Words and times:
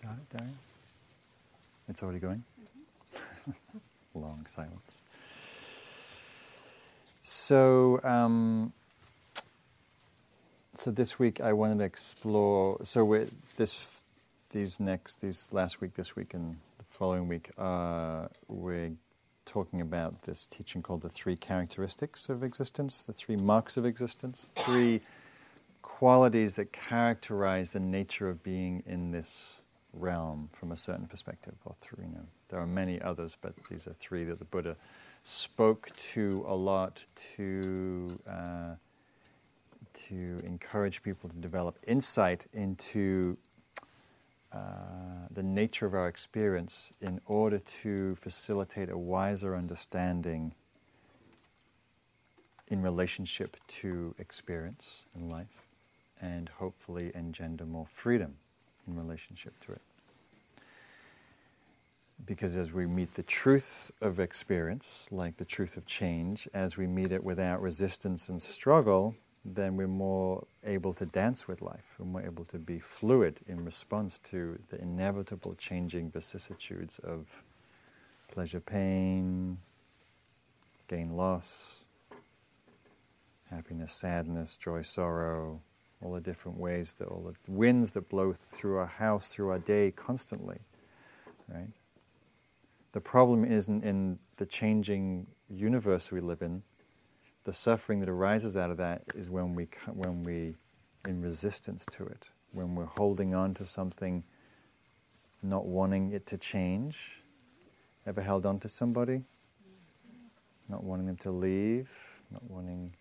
start 0.00 0.16
it? 0.32 0.40
It's 1.86 2.02
already 2.02 2.20
going? 2.20 2.42
Long 4.14 4.46
silence. 4.46 5.02
So, 7.20 8.00
um, 8.02 8.72
so 10.74 10.90
this 10.90 11.18
week 11.18 11.42
I 11.42 11.52
wanted 11.52 11.80
to 11.80 11.84
explore. 11.84 12.78
So 12.82 13.04
we 13.04 13.26
this, 13.58 14.00
these 14.48 14.80
next, 14.80 15.20
these 15.20 15.50
last 15.52 15.82
week, 15.82 15.92
this 15.92 16.16
week, 16.16 16.32
and 16.32 16.56
the 16.78 16.84
following 16.88 17.28
week, 17.28 17.50
uh, 17.58 18.28
we're 18.48 18.92
talking 19.44 19.82
about 19.82 20.22
this 20.22 20.46
teaching 20.46 20.80
called 20.80 21.02
the 21.02 21.10
three 21.10 21.36
characteristics 21.36 22.30
of 22.30 22.42
existence, 22.42 23.04
the 23.04 23.12
three 23.12 23.36
marks 23.36 23.76
of 23.76 23.84
existence, 23.84 24.50
three 24.56 25.02
qualities 25.82 26.54
that 26.54 26.72
characterize 26.72 27.72
the 27.72 27.80
nature 27.80 28.30
of 28.30 28.42
being 28.42 28.82
in 28.86 29.10
this 29.10 29.60
realm 29.92 30.48
from 30.52 30.72
a 30.72 30.76
certain 30.76 31.06
perspective. 31.06 31.54
Or 31.64 31.74
three, 31.80 32.04
you 32.06 32.12
know, 32.12 32.26
there 32.48 32.60
are 32.60 32.66
many 32.66 33.00
others, 33.00 33.36
but 33.40 33.54
these 33.68 33.86
are 33.86 33.94
three 33.94 34.24
that 34.24 34.38
the 34.38 34.44
Buddha 34.44 34.76
spoke 35.24 35.90
to 36.12 36.44
a 36.48 36.54
lot 36.54 37.02
to 37.36 38.18
uh, 38.28 38.74
to 39.92 40.40
encourage 40.44 41.02
people 41.02 41.28
to 41.28 41.36
develop 41.36 41.78
insight 41.86 42.46
into 42.52 43.36
uh, 44.52 44.58
the 45.30 45.42
nature 45.42 45.86
of 45.86 45.94
our 45.94 46.08
experience 46.08 46.92
in 47.00 47.20
order 47.26 47.60
to 47.82 48.16
facilitate 48.16 48.90
a 48.90 48.98
wiser 48.98 49.54
understanding 49.54 50.54
in 52.68 52.82
relationship 52.82 53.56
to 53.68 54.14
experience 54.18 55.02
in 55.14 55.28
life 55.28 55.66
and 56.20 56.48
hopefully 56.58 57.10
engender 57.14 57.64
more 57.64 57.86
freedom 57.90 58.36
in 58.86 58.96
relationship 58.96 59.58
to 59.60 59.72
it. 59.72 59.80
Because 62.26 62.54
as 62.56 62.72
we 62.72 62.86
meet 62.86 63.14
the 63.14 63.22
truth 63.22 63.90
of 64.02 64.20
experience, 64.20 65.08
like 65.10 65.36
the 65.36 65.44
truth 65.44 65.76
of 65.76 65.86
change, 65.86 66.48
as 66.52 66.76
we 66.76 66.86
meet 66.86 67.12
it 67.12 67.24
without 67.24 67.62
resistance 67.62 68.28
and 68.28 68.40
struggle, 68.40 69.14
then 69.44 69.76
we're 69.76 69.88
more 69.88 70.46
able 70.64 70.92
to 70.94 71.06
dance 71.06 71.48
with 71.48 71.62
life. 71.62 71.94
We're 71.98 72.06
more 72.06 72.22
able 72.22 72.44
to 72.46 72.58
be 72.58 72.78
fluid 72.78 73.40
in 73.46 73.64
response 73.64 74.18
to 74.24 74.58
the 74.68 74.80
inevitable 74.80 75.54
changing 75.54 76.10
vicissitudes 76.10 76.98
of 76.98 77.26
pleasure, 78.28 78.60
pain, 78.60 79.58
gain, 80.88 81.16
loss, 81.16 81.84
happiness, 83.50 83.94
sadness, 83.94 84.56
joy, 84.56 84.82
sorrow, 84.82 85.60
all 86.00 86.12
the 86.12 86.20
different 86.20 86.58
ways 86.58 86.94
that 86.94 87.08
all 87.08 87.22
the 87.22 87.52
winds 87.52 87.92
that 87.92 88.08
blow 88.08 88.32
through 88.32 88.78
our 88.78 88.86
house, 88.86 89.32
through 89.32 89.50
our 89.50 89.58
day 89.58 89.90
constantly, 89.90 90.58
right? 91.48 91.68
The 92.92 93.00
problem 93.00 93.44
isn't 93.44 93.84
in 93.84 94.18
the 94.36 94.46
changing 94.46 95.26
universe 95.48 96.10
we 96.10 96.20
live 96.20 96.42
in 96.42 96.62
the 97.44 97.52
suffering 97.52 98.00
that 98.00 98.08
arises 98.08 98.56
out 98.56 98.70
of 98.70 98.76
that 98.76 99.02
is 99.14 99.30
when 99.30 99.54
we 99.54 99.68
when 99.94 100.22
we 100.22 100.54
in 101.08 101.22
resistance 101.22 101.86
to 101.86 102.04
it, 102.04 102.28
when 102.52 102.74
we're 102.74 102.84
holding 102.84 103.34
on 103.34 103.54
to 103.54 103.64
something, 103.64 104.22
not 105.42 105.66
wanting 105.66 106.12
it 106.12 106.26
to 106.26 106.36
change. 106.36 107.22
Ever 108.06 108.20
held 108.20 108.44
on 108.44 108.58
to 108.60 108.68
somebody? 108.68 109.22
Not 110.68 110.84
wanting 110.84 111.06
them 111.06 111.16
to 111.18 111.30
leave, 111.30 111.90
not 112.30 112.42
wanting 112.48 112.94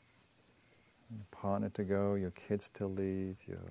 your 1.09 1.25
partner 1.31 1.69
to 1.69 1.83
go, 1.83 2.15
your 2.15 2.31
kids 2.31 2.69
to 2.69 2.88
leave, 2.88 3.38
your 3.47 3.61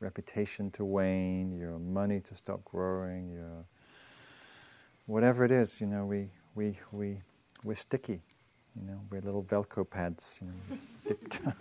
reputation 0.00 0.70
to 0.72 0.84
wane, 0.84 1.56
your 1.58 1.78
money 1.78 2.20
to 2.20 2.34
stop 2.34 2.64
growing, 2.64 3.30
your 3.30 3.64
whatever 5.06 5.44
it 5.44 5.50
is, 5.50 5.80
you 5.80 5.86
know, 5.86 6.04
we 6.04 6.28
we 6.54 6.78
we 6.92 7.18
we're 7.64 7.74
sticky. 7.74 8.20
You 8.76 8.86
know, 8.86 9.00
we're 9.10 9.20
little 9.20 9.42
Velcro 9.42 9.88
pads, 9.88 10.38
you 10.40 10.46
know, 10.48 10.76
stick 10.76 11.28
to 11.30 11.54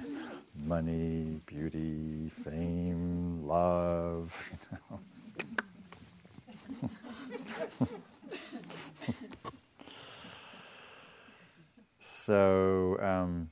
money, 0.64 1.40
beauty, 1.44 2.30
fame, 2.30 3.46
love, 3.46 4.34
you 4.72 4.78
know. 4.90 5.00
so, 12.00 12.98
um, 13.02 13.50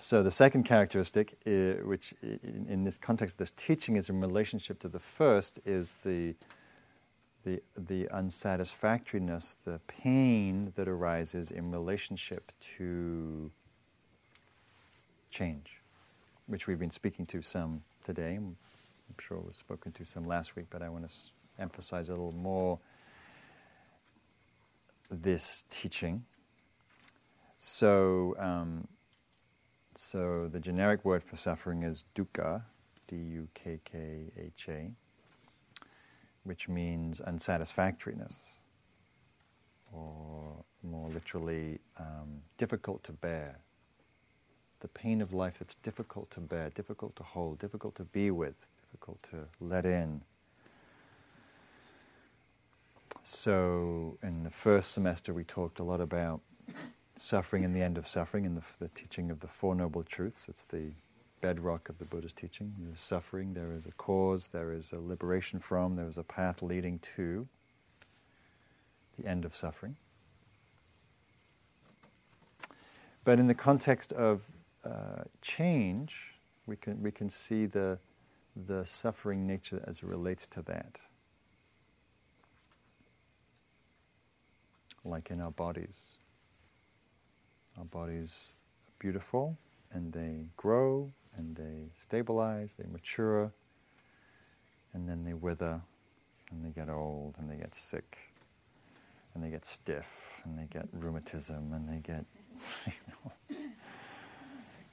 so 0.00 0.22
the 0.22 0.30
second 0.30 0.64
characteristic, 0.64 1.36
is, 1.44 1.84
which 1.84 2.14
in, 2.22 2.66
in 2.68 2.84
this 2.84 2.96
context, 2.96 3.38
this 3.38 3.50
teaching 3.50 3.96
is 3.96 4.08
in 4.08 4.20
relationship 4.20 4.78
to 4.80 4.88
the 4.88 4.98
first, 4.98 5.58
is 5.66 5.96
the 6.04 6.34
the, 7.44 7.62
the 7.74 8.06
unsatisfactoriness, 8.12 9.56
the 9.64 9.80
pain 9.86 10.72
that 10.76 10.88
arises 10.88 11.50
in 11.50 11.70
relationship 11.70 12.52
to 12.76 13.50
change, 15.30 15.80
which 16.46 16.66
we've 16.66 16.78
been 16.78 16.90
speaking 16.90 17.24
to 17.26 17.40
some 17.40 17.82
today. 18.04 18.36
I'm 18.36 18.56
sure 19.18 19.38
it 19.38 19.46
was 19.46 19.56
spoken 19.56 19.92
to 19.92 20.04
some 20.04 20.26
last 20.26 20.54
week, 20.54 20.66
but 20.70 20.82
I 20.82 20.88
want 20.88 21.04
to 21.04 21.10
s- 21.10 21.32
emphasize 21.58 22.08
a 22.08 22.12
little 22.12 22.32
more 22.32 22.78
this 25.10 25.64
teaching. 25.70 26.24
So, 27.56 28.34
um, 28.38 28.86
so 29.94 30.48
the 30.48 30.60
generic 30.60 31.04
word 31.04 31.22
for 31.22 31.36
suffering 31.36 31.82
is 31.82 32.04
dukkha, 32.14 32.62
D-U-K-K-H-A 33.08 34.90
which 36.44 36.68
means 36.68 37.20
unsatisfactoriness, 37.20 38.44
or 39.92 40.64
more 40.82 41.08
literally, 41.10 41.78
um, 41.98 42.42
difficult 42.56 43.04
to 43.04 43.12
bear. 43.12 43.58
The 44.80 44.88
pain 44.88 45.20
of 45.20 45.32
life 45.32 45.58
that's 45.58 45.74
difficult 45.76 46.30
to 46.32 46.40
bear, 46.40 46.70
difficult 46.70 47.16
to 47.16 47.22
hold, 47.22 47.58
difficult 47.58 47.94
to 47.96 48.04
be 48.04 48.30
with, 48.30 48.54
difficult 48.82 49.22
to 49.24 49.36
let 49.60 49.84
in. 49.84 50.22
So, 53.22 54.16
in 54.22 54.44
the 54.44 54.50
first 54.50 54.92
semester, 54.92 55.34
we 55.34 55.44
talked 55.44 55.78
a 55.78 55.84
lot 55.84 56.00
about 56.00 56.40
suffering 57.20 57.64
and 57.64 57.74
the 57.74 57.82
end 57.82 57.98
of 57.98 58.06
suffering 58.06 58.46
and 58.46 58.56
the, 58.56 58.62
the 58.78 58.88
teaching 58.88 59.30
of 59.30 59.40
the 59.40 59.46
Four 59.46 59.74
Noble 59.74 60.02
Truths. 60.02 60.48
It's 60.48 60.64
the 60.64 60.92
bedrock 61.40 61.88
of 61.88 61.98
the 61.98 62.04
Buddha's 62.04 62.32
teaching. 62.32 62.74
There 62.78 62.92
is 62.92 63.00
suffering, 63.00 63.54
there 63.54 63.72
is 63.72 63.86
a 63.86 63.92
cause, 63.92 64.48
there 64.48 64.72
is 64.72 64.92
a 64.92 64.98
liberation 64.98 65.58
from, 65.60 65.96
there 65.96 66.08
is 66.08 66.18
a 66.18 66.22
path 66.22 66.62
leading 66.62 66.98
to 67.16 67.46
the 69.18 69.26
end 69.26 69.44
of 69.44 69.54
suffering. 69.54 69.96
But 73.24 73.38
in 73.38 73.46
the 73.46 73.54
context 73.54 74.12
of 74.12 74.42
uh, 74.84 75.24
change, 75.42 76.34
we 76.66 76.76
can, 76.76 77.02
we 77.02 77.10
can 77.10 77.28
see 77.28 77.66
the, 77.66 77.98
the 78.66 78.84
suffering 78.84 79.46
nature 79.46 79.82
as 79.86 79.98
it 79.98 80.06
relates 80.06 80.46
to 80.48 80.62
that. 80.62 80.96
Like 85.04 85.30
in 85.30 85.40
our 85.40 85.50
bodies. 85.50 86.09
Our 87.80 87.86
bodies 87.86 88.52
are 88.86 88.92
beautiful 88.98 89.56
and 89.90 90.12
they 90.12 90.44
grow 90.58 91.10
and 91.34 91.56
they 91.56 91.88
stabilize, 91.98 92.74
they 92.74 92.86
mature, 92.92 93.50
and 94.92 95.08
then 95.08 95.24
they 95.24 95.32
wither, 95.32 95.80
and 96.50 96.62
they 96.62 96.70
get 96.70 96.90
old, 96.90 97.36
and 97.38 97.48
they 97.50 97.56
get 97.56 97.74
sick, 97.74 98.18
and 99.34 99.42
they 99.42 99.48
get 99.48 99.64
stiff, 99.64 100.40
and 100.44 100.58
they 100.58 100.64
get 100.64 100.88
rheumatism, 100.92 101.72
and 101.72 101.88
they 101.88 102.00
get 102.00 102.24
you 102.86 102.92
know, 103.08 103.56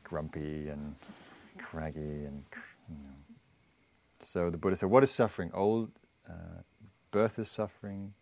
grumpy 0.04 0.70
and 0.70 0.96
craggy, 1.58 2.00
and 2.00 2.44
you 2.90 2.96
know. 2.96 3.36
So 4.22 4.50
the 4.50 4.58
Buddha 4.58 4.78
said, 4.78 4.90
"What 4.90 5.04
is 5.04 5.12
suffering? 5.12 5.52
Old 5.54 5.92
uh, 6.30 6.62
birth 7.12 7.40
is 7.40 7.50
suffering, 7.50 8.14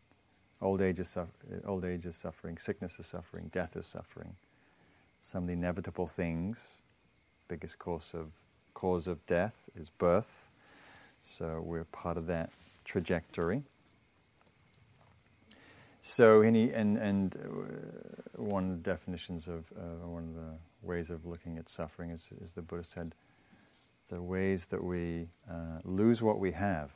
old 0.61 0.81
age 0.81 0.99
is, 0.99 1.17
old 1.65 1.85
age 1.85 2.05
is 2.05 2.15
suffering, 2.15 2.57
sickness 2.57 2.97
is 2.99 3.05
suffering, 3.05 3.49
death 3.51 3.75
is 3.75 3.85
suffering. 3.85 4.35
Some 5.25 5.43
of 5.43 5.47
the 5.47 5.53
inevitable 5.53 6.05
things." 6.05 6.77
biggest 7.47 7.79
cause 7.79 8.11
of 8.13 8.31
cause 8.73 9.07
of 9.07 9.25
death 9.25 9.69
is 9.75 9.89
birth. 9.89 10.49
So 11.19 11.61
we're 11.61 11.85
part 11.85 12.17
of 12.17 12.27
that 12.27 12.51
trajectory. 12.83 13.63
So 16.01 16.41
any 16.41 16.71
and 16.71 16.97
and 16.97 17.35
uh, 17.35 18.41
one 18.41 18.69
of 18.69 18.83
the 18.83 18.89
definitions 18.91 19.47
of 19.47 19.65
uh, 19.75 20.07
one 20.07 20.23
of 20.23 20.35
the 20.35 20.57
ways 20.83 21.09
of 21.09 21.25
looking 21.25 21.57
at 21.57 21.69
suffering 21.69 22.11
is, 22.11 22.29
is 22.43 22.51
the 22.51 22.61
Buddha 22.61 22.83
said 22.83 23.15
the 24.09 24.21
ways 24.21 24.67
that 24.67 24.83
we 24.83 25.29
uh, 25.49 25.79
lose 25.83 26.21
what 26.21 26.37
we 26.37 26.51
have. 26.51 26.91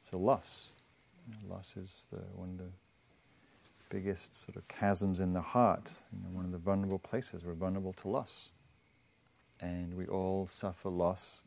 So 0.00 0.18
loss, 0.18 0.72
loss 1.48 1.76
is 1.76 2.08
the, 2.10 2.18
one 2.34 2.50
of 2.50 2.58
the 2.58 2.72
biggest 3.94 4.34
sort 4.34 4.56
of 4.56 4.66
chasms 4.66 5.20
in 5.20 5.32
the 5.32 5.40
heart, 5.40 5.88
you 6.12 6.18
know, 6.20 6.28
one 6.34 6.44
of 6.44 6.50
the 6.50 6.58
vulnerable 6.58 6.98
places. 6.98 7.44
We're 7.44 7.54
vulnerable 7.54 7.92
to 7.92 8.08
loss. 8.08 8.50
And 9.60 9.94
we 9.94 10.06
all 10.06 10.48
suffer 10.48 10.88
loss 10.88 11.44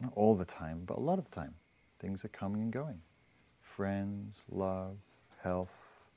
not 0.00 0.12
all 0.14 0.36
the 0.36 0.44
time, 0.44 0.82
but 0.86 0.96
a 0.96 1.00
lot 1.00 1.18
of 1.18 1.24
the 1.24 1.34
time, 1.34 1.54
things 1.98 2.24
are 2.24 2.28
coming 2.28 2.62
and 2.62 2.72
going. 2.72 3.00
Friends, 3.60 4.44
love, 4.48 4.96
health. 5.42 6.08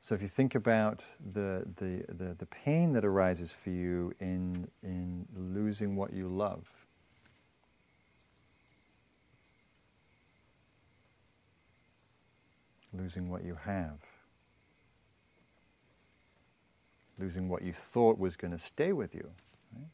So 0.00 0.16
if 0.16 0.22
you 0.22 0.28
think 0.28 0.56
about 0.56 1.04
the, 1.32 1.68
the, 1.76 2.04
the, 2.12 2.34
the 2.34 2.46
pain 2.46 2.92
that 2.94 3.04
arises 3.04 3.52
for 3.52 3.70
you 3.70 4.12
in, 4.18 4.66
in 4.82 5.24
losing 5.36 5.94
what 5.94 6.12
you 6.12 6.26
love, 6.26 6.68
losing 12.96 13.30
what 13.30 13.44
you 13.44 13.56
have, 13.64 13.98
losing 17.18 17.48
what 17.48 17.62
you 17.62 17.72
thought 17.72 18.18
was 18.18 18.36
going 18.36 18.52
to 18.52 18.58
stay 18.58 18.92
with 18.92 19.14
you. 19.14 19.30
Right? 19.76 19.88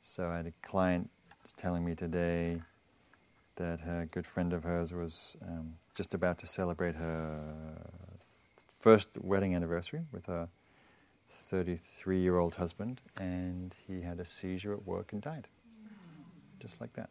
So 0.00 0.28
I 0.28 0.38
had 0.38 0.46
a 0.46 0.52
client 0.66 1.10
telling 1.56 1.84
me 1.84 1.94
today 1.94 2.60
that 3.56 3.80
a 3.80 4.06
good 4.06 4.24
friend 4.26 4.52
of 4.52 4.64
hers 4.64 4.92
was 4.92 5.36
um, 5.42 5.74
just 5.94 6.14
about 6.14 6.38
to 6.38 6.46
celebrate 6.46 6.94
her 6.94 7.40
first 8.68 9.18
wedding 9.20 9.54
anniversary 9.54 10.02
with 10.12 10.26
her 10.26 10.48
33 11.28 12.20
year 12.20 12.38
old 12.38 12.54
husband, 12.54 13.00
and 13.18 13.74
he 13.86 14.00
had 14.00 14.20
a 14.20 14.24
seizure 14.24 14.72
at 14.72 14.86
work 14.86 15.12
and 15.12 15.20
died. 15.20 15.48
Just 16.60 16.80
like 16.80 16.92
that. 16.94 17.10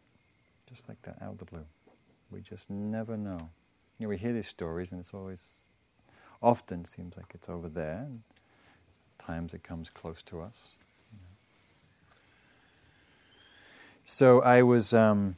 Just 0.68 0.88
like 0.88 1.00
that, 1.02 1.16
out 1.22 1.32
of 1.32 1.38
the 1.38 1.44
blue. 1.44 1.64
We 2.30 2.40
just 2.40 2.70
never 2.70 3.16
know. 3.16 3.50
You 3.98 4.06
know, 4.06 4.08
we 4.10 4.18
hear 4.18 4.32
these 4.32 4.48
stories, 4.48 4.92
and 4.92 5.00
it's 5.00 5.14
always, 5.14 5.64
often 6.42 6.84
seems 6.84 7.16
like 7.16 7.32
it's 7.34 7.48
over 7.48 7.68
there, 7.68 8.04
and 8.06 8.22
times 9.18 9.54
it 9.54 9.62
comes 9.62 9.88
close 9.90 10.22
to 10.26 10.40
us. 10.40 10.68
So 14.04 14.42
I 14.42 14.62
was. 14.62 14.94
Um, 14.94 15.36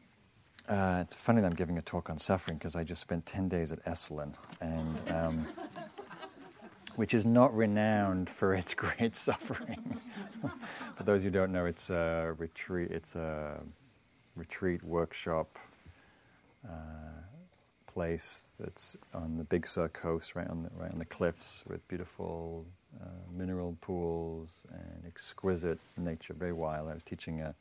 uh, 0.69 1.01
it's 1.01 1.17
funny 1.17 1.41
that 1.41 1.49
I'm 1.49 1.57
giving 1.57 1.79
a 1.79 1.83
talk 1.83 2.09
on 2.11 2.19
suffering 2.19 2.57
because 2.57 2.77
I 2.77 2.85
just 2.85 3.01
spent 3.01 3.27
10 3.27 3.49
days 3.49 3.73
at 3.73 3.85
Esalen, 3.87 4.35
and, 4.61 5.01
um, 5.11 5.49
which 6.95 7.13
is 7.13 7.27
not 7.27 7.53
renowned 7.57 8.31
for 8.31 8.55
its 8.55 8.73
great 8.77 9.17
suffering. 9.17 10.01
for 10.97 11.03
those 11.03 11.25
who 11.25 11.31
don't 11.31 11.51
know, 11.51 11.67
it's 11.67 11.91
a 11.91 12.37
retreat, 12.39 12.93
it's 12.93 13.17
a 13.17 13.61
retreat 14.37 14.85
workshop 14.85 15.59
uh, 16.69 17.21
place 17.87 18.51
that's 18.59 18.97
on 19.15 19.37
the 19.37 19.45
Big 19.45 19.67
Sur 19.67 19.89
coast, 19.89 20.35
right 20.35 20.49
on 20.49 20.63
the, 20.63 20.71
right 20.77 20.93
on 20.93 20.99
the 20.99 21.05
cliffs, 21.05 21.63
with 21.67 21.87
beautiful 21.89 22.65
uh, 23.01 23.07
mineral 23.33 23.77
pools 23.81 24.65
and 24.73 25.05
exquisite 25.07 25.79
nature, 25.97 26.35
very 26.35 26.53
wild. 26.53 26.89
I 26.89 26.95
was 26.95 27.05
teaching 27.05 27.41
a 27.41 27.55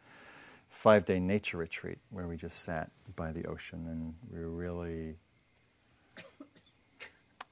five 0.69 1.05
day 1.05 1.19
nature 1.19 1.57
retreat 1.57 1.97
where 2.11 2.27
we 2.27 2.37
just 2.37 2.61
sat 2.61 2.89
by 3.15 3.31
the 3.31 3.45
ocean 3.45 3.85
and 3.87 4.13
we 4.31 4.39
were 4.39 4.51
really 4.51 5.15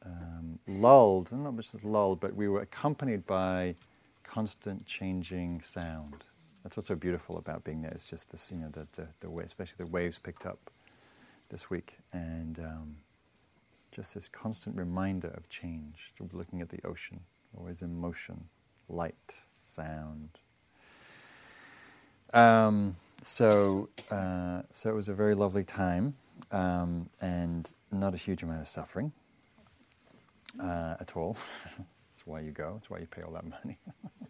um, 0.06 0.60
lulled, 0.68 1.32
not 1.32 1.56
just 1.58 1.84
lulled, 1.84 2.20
but 2.20 2.36
we 2.36 2.48
were 2.48 2.62
accompanied 2.62 3.26
by 3.26 3.76
constant 4.24 4.86
changing 4.86 5.62
sound. 5.62 6.24
That's 6.64 6.78
what's 6.78 6.88
so 6.88 6.96
beautiful 6.96 7.38
about 7.38 7.64
being 7.64 7.82
there. 7.82 7.92
It's 7.92 8.06
just 8.06 8.32
this, 8.32 8.52
you 8.52 8.60
know, 8.60 8.70
the, 8.70 8.88
the, 8.96 9.08
the 9.20 9.38
especially 9.40 9.86
the 9.86 9.92
waves 9.92 10.18
picked 10.18 10.46
up 10.46 10.60
this 11.50 11.70
week, 11.70 11.98
and 12.14 12.60
um, 12.60 12.98
just 13.92 14.14
this 14.14 14.28
constant 14.28 14.76
reminder 14.76 15.30
of 15.30 15.50
change. 15.50 16.14
Looking 16.32 16.62
at 16.62 16.70
the 16.70 16.80
ocean, 16.86 17.22
always 17.58 17.82
in 17.82 18.00
motion, 18.00 18.46
light, 18.90 19.44
sound. 19.62 20.30
Um, 22.34 22.96
so, 23.22 23.90
uh, 24.12 24.62
so 24.70 24.90
it 24.90 24.96
was 24.96 25.10
a 25.10 25.14
very 25.14 25.36
lovely 25.36 25.64
time, 25.64 26.16
um, 26.52 27.10
and 27.22 27.72
not 27.92 28.14
a 28.14 28.18
huge 28.18 28.44
amount 28.44 28.62
of 28.62 28.68
suffering 28.68 29.12
uh, 30.62 30.96
at 31.00 31.16
all. 31.16 31.34
That's 31.78 32.26
why 32.26 32.42
you 32.42 32.52
go. 32.52 32.74
That's 32.76 32.90
why 32.90 33.00
you 33.00 33.08
pay 33.08 33.22
all 33.22 33.32
that 33.34 33.46
money. 33.46 33.78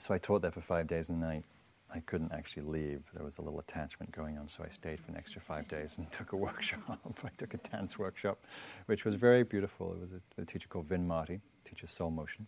so 0.00 0.14
I 0.14 0.18
taught 0.18 0.42
there 0.42 0.50
for 0.50 0.60
five 0.60 0.86
days 0.86 1.08
and 1.08 1.20
night. 1.20 1.44
I 1.94 2.00
couldn't 2.00 2.32
actually 2.32 2.62
leave. 2.62 3.02
There 3.14 3.24
was 3.24 3.38
a 3.38 3.42
little 3.42 3.60
attachment 3.60 4.12
going 4.12 4.38
on, 4.38 4.48
so 4.48 4.64
I 4.64 4.72
stayed 4.72 5.00
for 5.00 5.10
an 5.10 5.18
extra 5.18 5.40
five 5.40 5.68
days 5.68 5.98
and 5.98 6.10
took 6.12 6.32
a 6.32 6.36
workshop. 6.36 6.80
I 7.24 7.28
took 7.36 7.54
a 7.54 7.58
dance 7.58 7.98
workshop, 7.98 8.38
which 8.86 9.04
was 9.04 9.14
very 9.14 9.42
beautiful. 9.42 9.92
It 9.92 10.00
was 10.00 10.10
a, 10.12 10.42
a 10.42 10.44
teacher 10.44 10.68
called 10.68 10.86
Vinn 10.86 11.06
Martí, 11.06 11.40
teaches 11.64 11.90
soul 11.90 12.10
motion. 12.10 12.46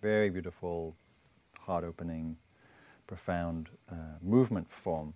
Very 0.00 0.30
beautiful, 0.30 0.94
heart-opening, 1.58 2.36
profound 3.06 3.68
uh, 3.90 4.18
movement 4.22 4.70
form, 4.70 5.14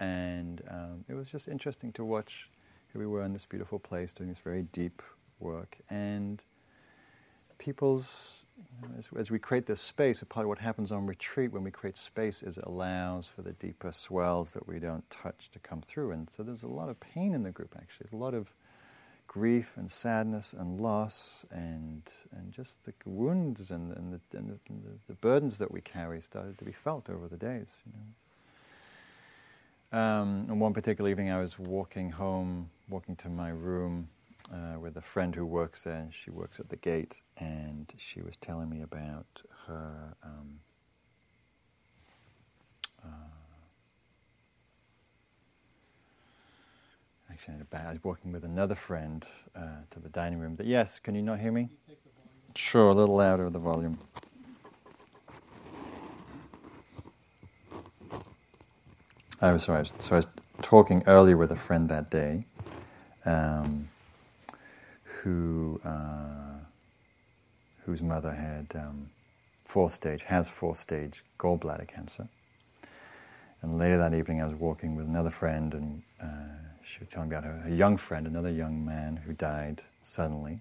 and 0.00 0.62
um, 0.70 1.04
it 1.08 1.14
was 1.14 1.30
just 1.30 1.48
interesting 1.48 1.92
to 1.92 2.04
watch. 2.04 2.48
Here 2.92 3.00
we 3.00 3.06
were 3.06 3.22
in 3.22 3.32
this 3.32 3.46
beautiful 3.46 3.78
place 3.78 4.12
doing 4.12 4.28
this 4.28 4.38
very 4.38 4.62
deep 4.72 5.02
work, 5.40 5.78
and 5.90 6.42
people's 7.62 8.44
as, 8.98 9.08
as, 9.16 9.30
we 9.30 9.38
create 9.38 9.66
this 9.66 9.80
space, 9.80 10.22
part 10.28 10.44
of 10.44 10.48
what 10.48 10.58
happens 10.58 10.90
on 10.90 11.06
retreat 11.06 11.52
when 11.52 11.62
we 11.62 11.70
create 11.70 11.96
space 11.96 12.42
is 12.42 12.58
it 12.58 12.64
allows 12.64 13.28
for 13.28 13.42
the 13.42 13.52
deeper 13.52 13.92
swells 13.92 14.52
that 14.54 14.66
we 14.66 14.80
don't 14.80 15.08
touch 15.10 15.50
to 15.50 15.58
come 15.60 15.80
through. 15.80 16.10
And 16.10 16.28
so 16.28 16.42
there's 16.42 16.64
a 16.64 16.68
lot 16.68 16.88
of 16.88 16.98
pain 16.98 17.34
in 17.34 17.44
the 17.44 17.50
group, 17.50 17.74
actually. 17.76 18.06
There's 18.10 18.20
a 18.20 18.24
lot 18.24 18.34
of 18.34 18.52
grief 19.28 19.76
and 19.76 19.90
sadness 19.90 20.52
and 20.52 20.80
loss 20.80 21.46
and, 21.52 22.02
and 22.32 22.52
just 22.52 22.84
the 22.84 22.92
wounds 23.06 23.70
and, 23.70 23.96
and, 23.96 24.12
the, 24.12 24.36
and, 24.36 24.50
the, 24.50 24.58
and 24.68 24.98
the, 25.06 25.14
burdens 25.14 25.58
that 25.58 25.70
we 25.70 25.80
carry 25.80 26.20
started 26.20 26.58
to 26.58 26.64
be 26.64 26.72
felt 26.72 27.08
over 27.08 27.28
the 27.28 27.36
days. 27.36 27.82
You 27.86 27.92
know. 29.92 29.98
Um, 29.98 30.46
and 30.48 30.60
one 30.60 30.72
particular 30.72 31.08
evening, 31.10 31.30
I 31.30 31.38
was 31.40 31.58
walking 31.58 32.10
home, 32.10 32.70
walking 32.88 33.14
to 33.16 33.28
my 33.28 33.50
room, 33.50 34.08
uh, 34.52 34.78
with 34.78 34.96
a 34.96 35.00
friend 35.00 35.34
who 35.34 35.46
works 35.46 35.84
there. 35.84 36.08
She 36.10 36.30
works 36.30 36.60
at 36.60 36.68
the 36.68 36.76
gate, 36.76 37.22
and 37.38 37.92
she 37.96 38.20
was 38.22 38.36
telling 38.36 38.68
me 38.68 38.82
about 38.82 39.26
her. 39.66 40.14
Um, 40.22 40.60
uh, 43.04 43.08
actually, 47.30 47.56
I 47.72 47.90
was 47.90 48.04
walking 48.04 48.32
with 48.32 48.44
another 48.44 48.74
friend 48.74 49.24
uh, 49.56 49.82
to 49.90 50.00
the 50.00 50.08
dining 50.08 50.38
room. 50.38 50.56
That 50.56 50.66
yes, 50.66 50.98
can 50.98 51.14
you 51.14 51.22
not 51.22 51.40
hear 51.40 51.52
me? 51.52 51.70
Sure, 52.54 52.88
a 52.88 52.92
little 52.92 53.16
louder 53.16 53.48
the 53.50 53.58
volume. 53.58 53.98
I 59.40 59.52
was 59.52 59.64
sorry. 59.64 59.86
So 59.98 60.14
I 60.14 60.18
was 60.18 60.26
talking 60.60 61.02
earlier 61.06 61.36
with 61.36 61.50
a 61.50 61.56
friend 61.56 61.88
that 61.88 62.10
day. 62.10 62.46
Um, 63.24 63.88
who 65.22 65.80
uh, 65.84 66.58
whose 67.84 68.02
mother 68.02 68.32
had 68.32 68.66
um, 68.80 69.10
fourth 69.64 69.92
stage, 69.92 70.22
has 70.24 70.48
fourth 70.48 70.76
stage 70.76 71.24
gallbladder 71.38 71.88
cancer. 71.88 72.28
And 73.60 73.78
later 73.78 73.96
that 73.98 74.14
evening, 74.14 74.40
I 74.40 74.44
was 74.44 74.54
walking 74.54 74.96
with 74.96 75.06
another 75.06 75.30
friend, 75.30 75.72
and 75.72 76.02
uh, 76.20 76.26
she 76.84 77.00
was 77.00 77.08
telling 77.08 77.28
me 77.28 77.36
about 77.36 77.44
her, 77.44 77.62
a 77.66 77.70
young 77.70 77.96
friend, 77.96 78.26
another 78.26 78.50
young 78.50 78.84
man 78.84 79.16
who 79.16 79.32
died 79.32 79.82
suddenly. 80.00 80.60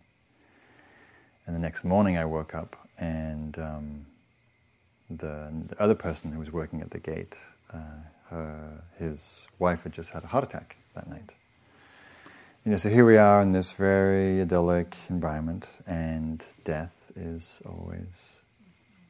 And 1.46 1.56
the 1.56 1.60
next 1.60 1.84
morning, 1.84 2.18
I 2.18 2.26
woke 2.26 2.54
up, 2.54 2.76
and 3.00 3.58
um, 3.58 4.06
the, 5.10 5.52
the, 5.68 5.82
other 5.82 5.96
person 5.96 6.32
who 6.32 6.40
was 6.40 6.52
working 6.52 6.82
at 6.82 6.92
the 6.92 7.00
gate, 7.00 7.36
uh, 7.74 7.78
her, 8.30 8.84
his 9.00 9.48
wife 9.58 9.84
had 9.84 9.94
just 9.94 10.12
had 10.12 10.24
a 10.24 10.28
heart 10.28 10.44
attack 10.44 10.78
that 10.94 11.10
night. 11.10 11.32
You 12.64 12.70
know, 12.70 12.78
so 12.78 12.90
here 12.90 13.06
we 13.06 13.18
are 13.18 13.42
in 13.42 13.54
this 13.54 13.72
very 13.72 14.40
idyllic 14.40 14.96
environment, 15.10 15.68
and 15.88 16.46
death 16.64 17.12
is 17.16 17.60
always 17.66 18.44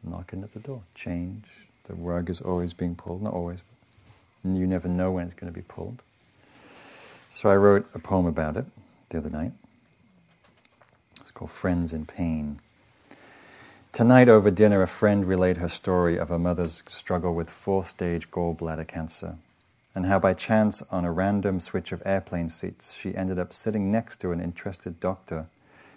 knocking 0.06 0.42
at 0.42 0.54
the 0.54 0.62
door. 0.62 0.82
Change, 0.96 1.44
the 1.84 1.94
rug 1.96 2.30
is 2.30 2.40
always 2.40 2.74
being 2.74 2.96
pulled, 2.96 3.22
not 3.22 3.34
always, 3.34 3.62
you 4.46 4.66
never 4.66 4.88
know 4.88 5.12
when 5.12 5.26
it's 5.26 5.36
going 5.36 5.52
to 5.52 5.60
be 5.60 5.66
pulled. 5.66 6.02
So 7.30 7.52
I 7.52 7.58
wrote 7.58 7.90
a 7.94 8.00
poem 8.00 8.26
about 8.26 8.56
it 8.56 8.64
the 9.10 9.18
other 9.18 9.30
night. 9.30 9.52
It's 11.20 11.32
called 11.32 11.52
Friends 11.52 11.92
in 11.92 12.06
Pain. 12.06 12.62
Tonight 13.92 14.30
over 14.30 14.50
dinner, 14.50 14.82
a 14.82 14.88
friend 14.88 15.26
relayed 15.26 15.58
her 15.58 15.68
story 15.68 16.18
of 16.18 16.30
her 16.30 16.40
mother's 16.40 16.84
struggle 16.88 17.36
with 17.36 17.50
fourth 17.50 17.88
stage 17.88 18.32
gallbladder 18.32 18.88
cancer 18.88 19.36
and 19.94 20.06
how 20.06 20.20
by 20.20 20.34
chance 20.34 20.82
on 20.92 21.06
a 21.06 21.12
random 21.12 21.60
switch 21.60 21.92
of 21.92 22.02
airplane 22.06 22.50
seats 22.50 22.94
she 22.94 23.16
ended 23.16 23.38
up 23.38 23.52
sitting 23.52 23.92
next 23.92 24.18
to 24.22 24.32
an 24.32 24.40
interested 24.40 25.00
doctor 25.00 25.48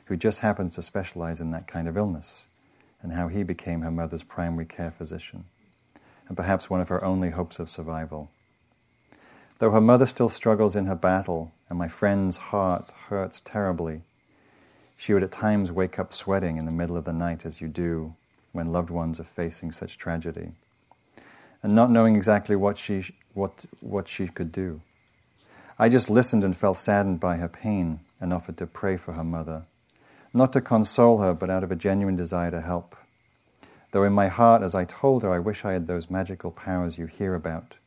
who 0.07 0.17
just 0.17 0.41
happens 0.41 0.75
to 0.75 0.83
specialize 0.83 1.41
in 1.41 1.51
that 1.51 1.67
kind 1.67 1.89
of 1.89 1.97
illness, 1.97 2.49
and 3.01 3.13
how 3.13 3.29
he 3.29 3.43
became 3.43 3.81
her 3.81 3.91
mother's 3.91 4.23
primary 4.23 4.67
care 4.67 4.91
physician, 4.91 5.45
and 6.29 6.37
perhaps 6.37 6.69
one 6.69 6.81
of 6.81 6.89
her 6.89 7.03
only 7.05 7.31
hopes 7.31 7.59
of 7.59 7.71
survival. 7.71 8.31
Though 9.59 9.71
her 9.71 9.81
mother 9.81 10.07
still 10.07 10.29
struggles 10.29 10.77
in 10.77 10.87
her 10.87 10.97
battle, 10.97 11.53
and 11.69 11.79
my 11.79 11.89
friend's 11.89 12.37
heart 12.37 12.91
hurts 13.09 13.41
terribly, 13.41 14.03
She 14.97 15.13
would 15.13 15.23
at 15.23 15.33
times 15.33 15.73
wake 15.73 15.99
up 15.99 16.13
sweating 16.13 16.57
in 16.57 16.65
the 16.65 16.73
middle 16.73 16.97
of 16.97 17.05
the 17.05 17.13
night, 17.13 17.45
as 17.45 17.61
you 17.61 17.69
do 17.69 18.15
when 18.53 18.73
loved 18.73 18.91
ones 18.91 19.19
are 19.19 19.25
facing 19.25 19.73
such 19.73 19.99
tragedy, 19.99 20.53
and 21.65 21.75
not 21.75 21.91
knowing 21.91 22.15
exactly 22.15 22.55
what 22.55 22.77
she, 22.77 23.03
what, 23.33 23.65
what 23.81 24.07
she 24.07 24.29
could 24.29 24.53
do. 24.53 24.83
I 25.79 25.89
just 25.89 26.11
listened 26.11 26.45
and 26.45 26.55
felt 26.55 26.77
saddened 26.77 27.21
by 27.21 27.39
her 27.39 27.49
pain 27.49 28.01
and 28.21 28.35
offered 28.35 28.59
to 28.59 28.67
pray 28.67 28.99
for 28.99 29.15
her 29.15 29.25
mother, 29.25 29.65
not 30.35 30.53
to 30.53 30.61
console 30.61 31.19
her, 31.19 31.33
but 31.33 31.49
out 31.49 31.65
of 31.65 31.73
a 31.73 31.77
genuine 31.77 32.17
desire 32.17 32.51
to 32.51 32.61
help. 32.61 32.95
Though 33.93 34.05
in 34.05 34.13
my 34.13 34.29
heart, 34.29 34.63
as 34.63 34.75
I 34.75 34.85
told 34.85 35.23
her, 35.23 35.33
I 35.33 35.39
wish 35.39 35.65
I 35.65 35.73
had 35.73 35.87
those 35.87 36.11
magical 36.11 36.51
powers 36.51 36.99
you 36.99 37.07
hear 37.07 37.35
about, 37.35 37.79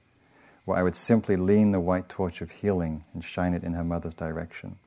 where 0.66 0.80
I 0.80 0.84
would 0.84 0.96
simply 0.96 1.36
lean 1.36 1.72
the 1.72 1.80
white 1.80 2.10
torch 2.10 2.42
of 2.42 2.50
healing 2.50 3.04
and 3.14 3.24
shine 3.24 3.54
it 3.54 3.64
in 3.64 3.74
her 3.74 3.84
mother's 3.84 4.16
direction. 4.16 4.80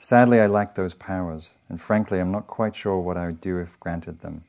Sadly, 0.00 0.40
I 0.40 0.48
lack 0.48 0.74
those 0.74 0.94
powers, 0.94 1.54
and 1.68 1.80
frankly, 1.80 2.18
I'm 2.18 2.32
not 2.32 2.48
quite 2.48 2.74
sure 2.74 2.98
what 2.98 3.16
I 3.16 3.26
would 3.26 3.40
do 3.40 3.58
if 3.58 3.78
granted 3.78 4.22
them, 4.22 4.42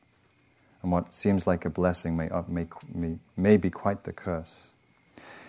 and 0.84 0.92
what 0.92 1.12
seems 1.12 1.46
like 1.46 1.64
a 1.64 1.70
blessing 1.70 2.16
may, 2.16 2.28
uh, 2.28 2.44
may, 2.46 2.68
may, 2.94 3.18
may 3.36 3.56
be 3.56 3.70
quite 3.70 4.04
the 4.04 4.12
curse. 4.12 4.70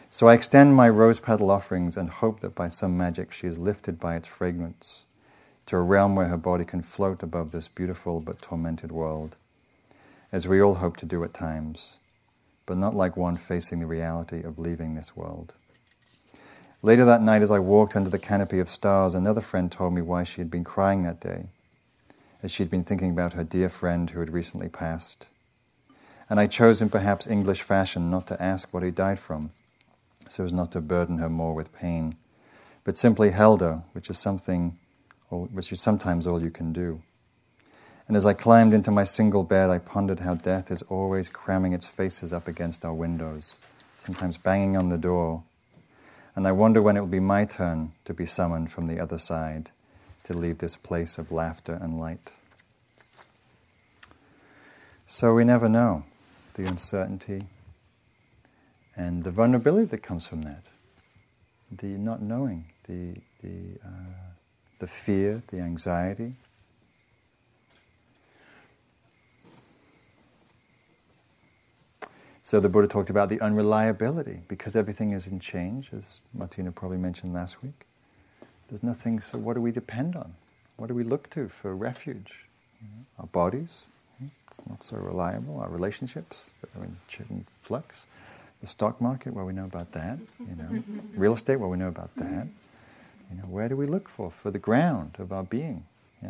So 0.10 0.27
I 0.27 0.34
extend 0.34 0.75
my 0.75 0.89
rose 0.89 1.20
petal 1.20 1.51
offerings 1.51 1.98
and 1.98 2.10
hope 2.10 2.39
that 2.39 2.56
by 2.56 2.70
some 2.70 2.98
magic 2.98 3.32
she 3.32 3.48
is 3.48 3.60
lifted 3.60 4.00
by 4.00 4.15
its 4.15 4.27
fragrance 4.27 5.06
to 5.65 5.77
a 5.77 5.82
realm 5.82 6.15
where 6.15 6.27
her 6.27 6.38
body 6.38 6.63
can 6.63 6.82
float 6.82 7.22
above 7.22 7.51
this 7.51 7.68
beautiful 7.68 8.22
but 8.22 8.42
tormented 8.42 8.92
world, 8.92 9.36
as 10.32 10.48
we 10.48 10.62
all 10.62 10.75
hope 10.75 10.96
to 10.98 11.06
do 11.06 11.24
at 11.24 11.34
times, 11.34 11.98
but 12.65 12.77
not 12.77 12.96
like 12.96 13.18
one 13.18 13.36
facing 13.36 13.80
the 13.80 13.86
reality 13.86 14.42
of 14.42 14.58
leaving 14.58 14.96
this 14.96 15.18
world. 15.18 15.54
Later 16.82 17.04
that 17.06 17.22
night, 17.22 17.42
as 17.42 17.51
I 17.51 17.60
walked 17.60 17.96
under 17.96 18.10
the 18.10 18.20
canopy 18.20 18.60
of 18.60 18.70
stars, 18.70 19.15
another 19.15 19.42
friend 19.42 19.72
told 19.72 19.94
me 19.94 20.01
why 20.01 20.24
she 20.24 20.39
had 20.39 20.51
been 20.51 20.63
crying 20.63 21.04
that 21.04 21.20
day, 21.20 21.48
as 22.45 22.51
she 22.51 22.61
had 22.61 22.69
been 22.69 22.83
thinking 22.83 23.09
about 23.09 23.33
her 23.33 23.43
dear 23.43 23.67
friend 23.67 24.11
who 24.11 24.19
had 24.19 24.29
recently 24.29 24.69
passed. 24.69 25.29
And 26.29 26.39
I 26.39 26.45
chose 26.45 26.79
in 26.79 26.91
perhaps 26.91 27.25
English 27.25 27.63
fashion 27.63 28.11
not 28.11 28.27
to 28.27 28.41
ask 28.41 28.71
what 28.71 28.83
he 28.83 28.91
died 28.91 29.17
from 29.17 29.49
so 30.29 30.43
as 30.43 30.53
not 30.53 30.71
to 30.71 30.81
burden 30.81 31.17
her 31.17 31.29
more 31.29 31.53
with 31.55 31.73
pain, 31.73 32.15
but 32.83 32.97
simply 32.97 33.31
held 33.31 33.61
her, 33.61 33.83
which 33.93 34.09
is 34.09 34.19
something, 34.19 34.77
which 35.29 35.71
is 35.71 35.81
sometimes 35.81 36.25
all 36.25 36.41
you 36.41 36.49
can 36.49 36.71
do. 36.71 37.01
And 38.07 38.15
as 38.15 38.25
I 38.25 38.33
climbed 38.33 38.73
into 38.73 38.91
my 38.91 39.03
single 39.03 39.43
bed, 39.43 39.69
I 39.69 39.79
pondered 39.79 40.19
how 40.19 40.35
death 40.35 40.71
is 40.71 40.83
always 40.83 41.29
cramming 41.29 41.73
its 41.73 41.87
faces 41.87 42.31
up 42.31 42.47
against 42.47 42.85
our 42.85 42.93
windows, 42.93 43.59
sometimes 43.93 44.37
banging 44.37 44.77
on 44.77 44.89
the 44.89 44.97
door. 44.97 45.43
And 46.35 46.47
I 46.47 46.51
wonder 46.51 46.81
when 46.81 46.97
it 46.97 47.01
will 47.01 47.07
be 47.07 47.19
my 47.19 47.45
turn 47.45 47.93
to 48.05 48.13
be 48.13 48.25
summoned 48.25 48.71
from 48.71 48.87
the 48.87 48.99
other 48.99 49.17
side 49.17 49.71
to 50.25 50.34
leave 50.36 50.58
this 50.58 50.75
place 50.75 51.17
of 51.17 51.32
laughter 51.32 51.77
and 51.82 52.00
light. 52.00 52.32
So 55.05 55.34
we 55.34 55.44
never 55.44 55.70
know 55.70 56.03
the 56.55 56.65
uncertainty, 56.65 57.44
and 58.96 59.24
the 59.24 59.32
vulnerability 59.32 59.88
that 59.88 60.01
comes 60.01 60.25
from 60.25 60.44
that, 60.44 60.63
the 61.72 61.88
not 61.88 62.22
knowing, 62.22 62.65
the, 62.88 63.15
the, 63.44 63.77
uh, 63.86 63.89
the 64.79 64.88
fear, 64.88 65.44
the 65.48 65.60
anxiety. 65.60 66.34
So 72.41 72.60
the 72.60 72.70
Buddha 72.70 72.88
talked 72.88 73.10
about 73.10 73.27
the 73.29 73.41
unreliability 73.41 74.41
because 74.48 74.75
everything 74.75 75.12
is 75.12 75.27
in 75.27 75.39
change, 75.39 75.91
as 75.94 76.22
Martina 76.34 76.72
probably 76.72 76.98
mentioned 76.98 77.34
last 77.34 77.62
week. 77.62 77.85
There's 78.67 78.84
nothing, 78.84 79.19
so 79.19 79.38
what 79.38 79.53
do 79.53 79.62
we 79.62 79.72
depend 79.72 80.15
on? 80.15 80.34
What 80.77 80.88
do 80.88 80.95
we 80.95 81.03
look 81.03 81.29
to 81.31 81.48
for 81.48 81.75
refuge? 81.75 82.45
You 82.81 82.88
know, 82.88 83.05
our 83.19 83.27
bodies, 83.27 83.89
hmm, 84.19 84.27
it's 84.48 84.65
not 84.67 84.84
so 84.84 84.98
reliable. 84.98 85.60
Our 85.60 85.69
relationships 85.69 86.55
that 86.62 86.69
are 86.79 86.84
in, 86.84 86.98
in 87.29 87.45
flux 87.62 88.07
the 88.62 88.67
stock 88.67 89.00
market, 89.00 89.34
well, 89.34 89.45
we 89.45 89.53
know 89.53 89.65
about 89.65 89.91
that. 89.91 90.17
You 90.39 90.55
know, 90.55 90.84
real 91.15 91.34
estate, 91.34 91.57
well, 91.57 91.69
we 91.69 91.77
know 91.77 91.88
about 91.88 92.15
that. 92.15 92.48
You 93.29 93.38
know, 93.38 93.43
where 93.43 93.69
do 93.69 93.77
we 93.77 93.86
look 93.86 94.10
for 94.10 94.31
for 94.31 94.50
the 94.51 94.60
ground 94.60 95.17
of 95.19 95.31
our 95.31 95.43
being? 95.43 95.86
Yeah, 96.24 96.29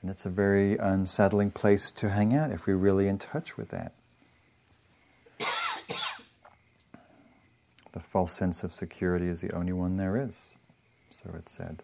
and 0.00 0.10
it's 0.10 0.24
a 0.24 0.30
very 0.30 0.76
unsettling 0.78 1.50
place 1.50 1.90
to 1.92 2.08
hang 2.08 2.34
out 2.34 2.50
if 2.50 2.66
we're 2.66 2.76
really 2.76 3.08
in 3.08 3.18
touch 3.18 3.56
with 3.58 3.68
that. 3.70 3.92
the 7.92 8.00
false 8.00 8.32
sense 8.32 8.62
of 8.62 8.72
security 8.72 9.26
is 9.26 9.40
the 9.42 9.52
only 9.52 9.72
one 9.72 9.96
there 9.96 10.16
is, 10.16 10.54
so 11.10 11.30
it 11.36 11.48
said. 11.48 11.82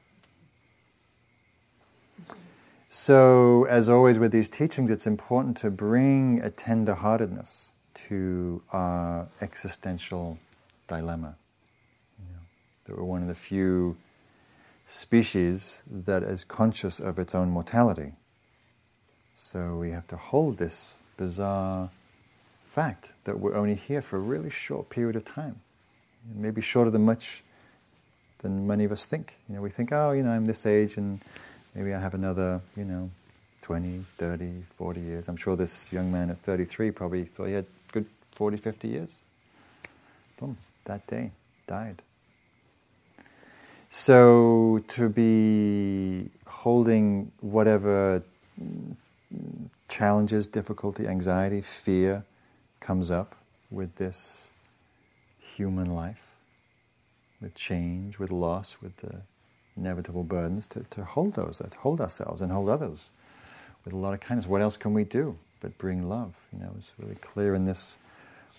So, 2.88 3.64
as 3.64 3.88
always 3.88 4.18
with 4.18 4.32
these 4.32 4.48
teachings, 4.48 4.90
it's 4.90 5.06
important 5.06 5.56
to 5.58 5.70
bring 5.70 6.40
a 6.40 6.50
tender 6.50 6.94
heartedness 6.94 7.72
to 7.94 8.62
our 8.72 9.28
existential 9.40 10.38
dilemma. 10.88 11.36
You 12.18 12.36
that 12.86 12.96
we're 12.96 13.04
one 13.04 13.22
of 13.22 13.28
the 13.28 13.34
few 13.34 13.96
species 14.84 15.82
that 15.90 16.22
is 16.22 16.44
conscious 16.44 17.00
of 17.00 17.18
its 17.18 17.34
own 17.34 17.50
mortality. 17.50 18.12
So 19.34 19.76
we 19.76 19.90
have 19.90 20.06
to 20.06 20.16
hold 20.16 20.56
this 20.56 20.98
bizarre 21.16 21.90
fact 22.70 23.12
that 23.24 23.38
we're 23.38 23.56
only 23.56 23.74
here 23.74 24.00
for 24.00 24.16
a 24.16 24.20
really 24.20 24.50
short 24.50 24.88
period 24.88 25.16
of 25.16 25.24
time, 25.24 25.60
maybe 26.34 26.60
shorter 26.60 26.90
than 26.90 27.04
much 27.04 27.42
than 28.38 28.66
many 28.66 28.84
of 28.84 28.92
us 28.92 29.06
think. 29.06 29.36
You 29.48 29.56
know, 29.56 29.62
we 29.62 29.70
think, 29.70 29.92
oh, 29.92 30.12
you 30.12 30.22
know, 30.22 30.30
I'm 30.30 30.44
this 30.44 30.66
age 30.66 30.96
and 30.96 31.20
maybe 31.74 31.94
I 31.94 32.00
have 32.00 32.14
another, 32.14 32.60
you 32.76 32.84
know, 32.84 33.10
20, 33.62 34.04
30, 34.18 34.64
40 34.76 35.00
years. 35.00 35.28
I'm 35.28 35.36
sure 35.36 35.56
this 35.56 35.92
young 35.92 36.12
man 36.12 36.30
at 36.30 36.38
33 36.38 36.90
probably 36.90 37.24
thought 37.24 37.46
he 37.46 37.54
had 37.54 37.66
good 37.92 38.06
40, 38.32 38.56
50 38.56 38.88
years. 38.88 39.18
Boom, 40.38 40.56
that 40.84 41.06
day, 41.06 41.30
died. 41.66 42.02
So 43.88 44.82
to 44.88 45.08
be 45.08 46.28
holding 46.46 47.32
whatever 47.40 48.22
challenges, 49.88 50.46
difficulty, 50.46 51.06
anxiety, 51.06 51.60
fear 51.60 52.24
comes 52.80 53.10
up 53.10 53.34
with 53.70 53.94
this 53.96 54.50
human 55.40 55.94
life, 55.94 56.25
with 57.40 57.54
change, 57.54 58.18
with 58.18 58.30
loss, 58.30 58.76
with 58.82 58.96
the 58.98 59.20
inevitable 59.76 60.24
burdens, 60.24 60.66
to, 60.68 60.80
to 60.90 61.04
hold 61.04 61.34
those, 61.34 61.58
to 61.58 61.78
hold 61.78 62.00
ourselves 62.00 62.40
and 62.40 62.50
hold 62.50 62.68
others 62.68 63.10
with 63.84 63.94
a 63.94 63.96
lot 63.96 64.14
of 64.14 64.20
kindness. 64.20 64.46
What 64.46 64.62
else 64.62 64.76
can 64.76 64.94
we 64.94 65.04
do 65.04 65.36
but 65.60 65.76
bring 65.78 66.08
love? 66.08 66.34
You 66.52 66.60
know, 66.60 66.72
it's 66.76 66.92
really 66.98 67.16
clear 67.16 67.54
in 67.54 67.64
this 67.66 67.98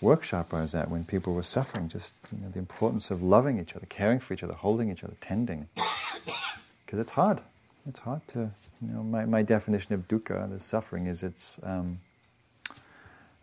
workshop 0.00 0.54
I 0.54 0.62
was 0.62 0.74
at 0.74 0.90
when 0.90 1.04
people 1.04 1.34
were 1.34 1.42
suffering, 1.42 1.88
just 1.88 2.14
you 2.32 2.42
know, 2.42 2.48
the 2.48 2.58
importance 2.58 3.10
of 3.10 3.22
loving 3.22 3.58
each 3.58 3.74
other, 3.74 3.86
caring 3.86 4.20
for 4.20 4.34
each 4.34 4.42
other, 4.42 4.54
holding 4.54 4.90
each 4.90 5.04
other, 5.04 5.14
tending. 5.20 5.68
Because 6.86 7.00
it's 7.00 7.12
hard. 7.12 7.42
It's 7.86 8.00
hard 8.00 8.26
to, 8.28 8.50
you 8.80 8.88
know, 8.94 9.02
my, 9.02 9.26
my 9.26 9.42
definition 9.42 9.92
of 9.92 10.08
dukkha, 10.08 10.48
the 10.50 10.58
suffering, 10.58 11.06
is 11.06 11.22
it's, 11.22 11.60
um, 11.62 12.00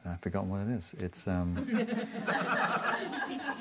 I've 0.03 0.19
forgotten 0.19 0.49
what 0.49 0.61
it 0.61 0.69
is. 0.69 0.95
It's, 0.97 1.27
um, 1.27 1.55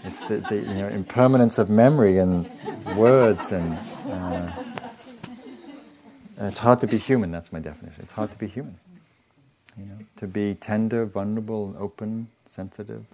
it's 0.05 0.23
the, 0.25 0.39
the, 0.39 0.57
you 0.57 0.75
know, 0.75 0.89
impermanence 0.89 1.59
of 1.59 1.71
memory 1.71 2.19
and 2.19 2.49
words 2.97 3.53
and, 3.53 3.79
uh, 4.09 4.51
it's 6.39 6.59
hard 6.59 6.81
to 6.81 6.87
be 6.87 6.99
human, 6.99 7.31
that's 7.31 7.53
my 7.53 7.61
definition. 7.61 8.03
It's 8.03 8.13
hard 8.13 8.31
to 8.33 8.39
be 8.39 8.47
human. 8.47 8.77
You 9.79 9.87
know, 9.87 9.99
to 10.17 10.27
be 10.27 10.55
tender, 10.55 11.05
vulnerable, 11.07 11.75
open, 11.79 12.29
sensitive, 12.45 13.05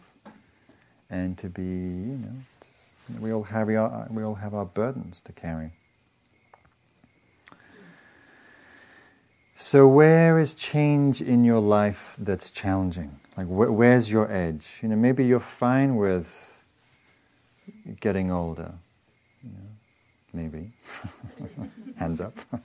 and 1.10 1.36
to 1.38 1.48
be, 1.48 1.62
you 1.62 2.18
know, 2.18 2.32
just, 2.62 2.96
you 3.08 3.14
know 3.14 3.20
we 3.22 3.32
all 3.32 3.42
have 3.44 3.68
our, 3.68 4.06
we 4.10 4.22
all 4.22 4.34
have 4.34 4.54
our 4.54 4.66
burdens 4.66 5.20
to 5.20 5.32
carry. 5.32 5.72
So, 9.54 9.86
where 9.86 10.38
is 10.38 10.54
change 10.54 11.20
in 11.20 11.44
your 11.44 11.60
life 11.60 12.16
that's 12.18 12.50
challenging? 12.50 13.20
Like, 13.36 13.46
wh- 13.46 13.72
where's 13.74 14.10
your 14.10 14.30
edge? 14.32 14.80
You 14.82 14.88
know, 14.88 14.96
maybe 14.96 15.24
you're 15.26 15.38
fine 15.38 15.96
with 15.96 16.49
getting 18.00 18.30
older. 18.30 18.72
Maybe. 20.32 20.68
Hands 21.96 22.20
up. 22.20 22.34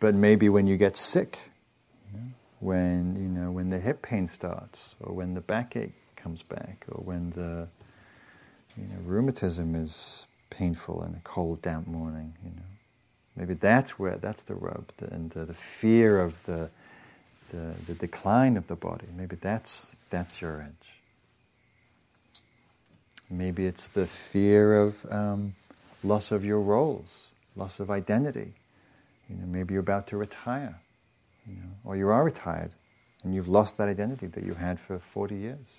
but 0.00 0.14
maybe 0.14 0.48
when 0.48 0.66
you 0.66 0.76
get 0.76 0.96
sick, 0.96 1.50
when 2.60 3.16
you 3.16 3.28
know 3.28 3.50
when 3.50 3.70
the 3.70 3.78
hip 3.78 4.02
pain 4.02 4.26
starts, 4.26 4.96
or 5.00 5.14
when 5.14 5.34
the 5.34 5.40
backache 5.40 5.94
comes 6.16 6.42
back, 6.42 6.84
or 6.90 7.02
when 7.04 7.30
the 7.30 7.68
you 8.76 8.84
know, 8.88 9.00
rheumatism 9.04 9.74
is 9.74 10.26
painful 10.50 11.02
in 11.04 11.14
a 11.14 11.20
cold, 11.24 11.62
damp 11.62 11.86
morning. 11.86 12.34
You 12.44 12.50
know, 12.50 12.62
maybe 13.36 13.54
that's 13.54 13.98
where 13.98 14.16
that's 14.16 14.42
the 14.44 14.54
rub, 14.54 14.86
the, 14.98 15.12
and 15.12 15.30
the, 15.30 15.44
the 15.46 15.54
fear 15.54 16.20
of 16.20 16.44
the, 16.46 16.70
the 17.50 17.74
the 17.86 17.94
decline 17.94 18.56
of 18.56 18.66
the 18.68 18.76
body. 18.76 19.06
Maybe 19.16 19.36
that's 19.36 19.96
that's 20.10 20.40
your 20.40 20.62
edge. 20.62 20.95
Maybe 23.30 23.66
it's 23.66 23.88
the 23.88 24.06
fear 24.06 24.78
of 24.78 25.04
um, 25.10 25.54
loss 26.04 26.30
of 26.30 26.44
your 26.44 26.60
roles 26.60 27.28
loss 27.56 27.80
of 27.80 27.90
identity. 27.90 28.52
You 29.28 29.36
know, 29.36 29.46
maybe 29.46 29.74
you're 29.74 29.80
about 29.80 30.06
to 30.08 30.16
retire, 30.16 30.78
you 31.46 31.56
know, 31.56 31.70
or 31.84 31.96
you 31.96 32.08
are 32.08 32.22
retired 32.22 32.74
and 33.24 33.34
you've 33.34 33.48
lost 33.48 33.78
that 33.78 33.88
identity 33.88 34.26
that 34.26 34.44
you 34.44 34.54
had 34.54 34.78
for 34.78 34.98
40 34.98 35.34
years. 35.34 35.78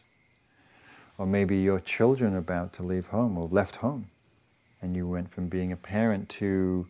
Or 1.17 1.25
maybe 1.25 1.57
your 1.57 1.79
children 1.79 2.33
are 2.35 2.39
about 2.39 2.73
to 2.73 2.83
leave 2.83 3.07
home 3.07 3.37
or 3.37 3.45
left 3.45 3.77
home 3.77 4.09
and 4.81 4.95
you 4.95 5.07
went 5.07 5.31
from 5.31 5.47
being 5.47 5.71
a 5.71 5.77
parent 5.77 6.29
to 6.29 6.87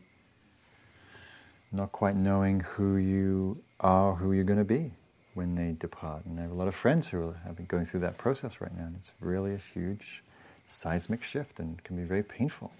not 1.71 1.91
quite 1.91 2.15
knowing 2.15 2.61
who 2.61 2.97
you 2.97 3.61
are, 3.79 4.15
who 4.15 4.33
you're 4.33 4.43
going 4.43 4.59
to 4.59 4.65
be 4.65 4.91
when 5.33 5.55
they 5.55 5.75
depart. 5.77 6.25
And 6.25 6.39
I 6.39 6.43
have 6.43 6.51
a 6.51 6.55
lot 6.55 6.67
of 6.67 6.75
friends 6.75 7.07
who 7.09 7.35
are 7.45 7.53
going 7.67 7.85
through 7.85 7.99
that 8.01 8.17
process 8.17 8.59
right 8.59 8.75
now, 8.75 8.85
and 8.85 8.95
it's 8.95 9.11
really 9.19 9.53
a 9.53 9.57
huge 9.57 10.23
seismic 10.67 11.23
shift 11.23 11.59
and 11.59 11.83
can 11.83 11.95
be 11.95 12.03
very 12.03 12.21
painful. 12.21 12.71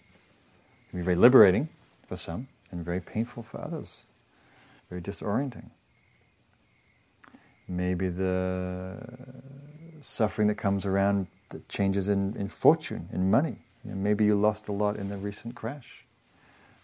It 0.86 0.91
can 0.91 1.00
be 1.00 1.03
very 1.03 1.15
liberating 1.15 1.70
for 2.08 2.17
some 2.17 2.48
and 2.70 2.86
very 2.86 3.00
painful 3.00 3.44
for 3.44 3.60
others, 3.60 4.06
very 4.89 5.01
disorienting. 5.01 5.70
Maybe 7.67 8.10
the 8.10 8.98
suffering 10.01 10.48
that 10.50 10.56
comes 10.56 10.86
around 10.86 11.27
the 11.50 11.60
changes 11.70 12.10
in, 12.10 12.36
in 12.36 12.50
fortune, 12.50 13.10
in 13.12 13.32
money. 13.32 13.56
You 13.84 13.91
know, 13.91 13.98
maybe 13.98 14.25
you 14.25 14.36
lost 14.36 14.67
a 14.67 14.74
lot 14.74 14.98
in 14.98 15.10
the 15.10 15.17
recent 15.17 15.56
crash. 15.56 16.03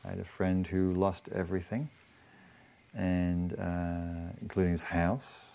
I 0.06 0.10
had 0.10 0.20
a 0.20 0.26
friend 0.26 0.66
who 0.66 0.94
lost 0.94 1.30
everything, 1.34 1.90
and 2.94 3.54
uh, 3.60 4.32
including 4.42 4.72
his 4.72 4.84
house, 4.84 5.53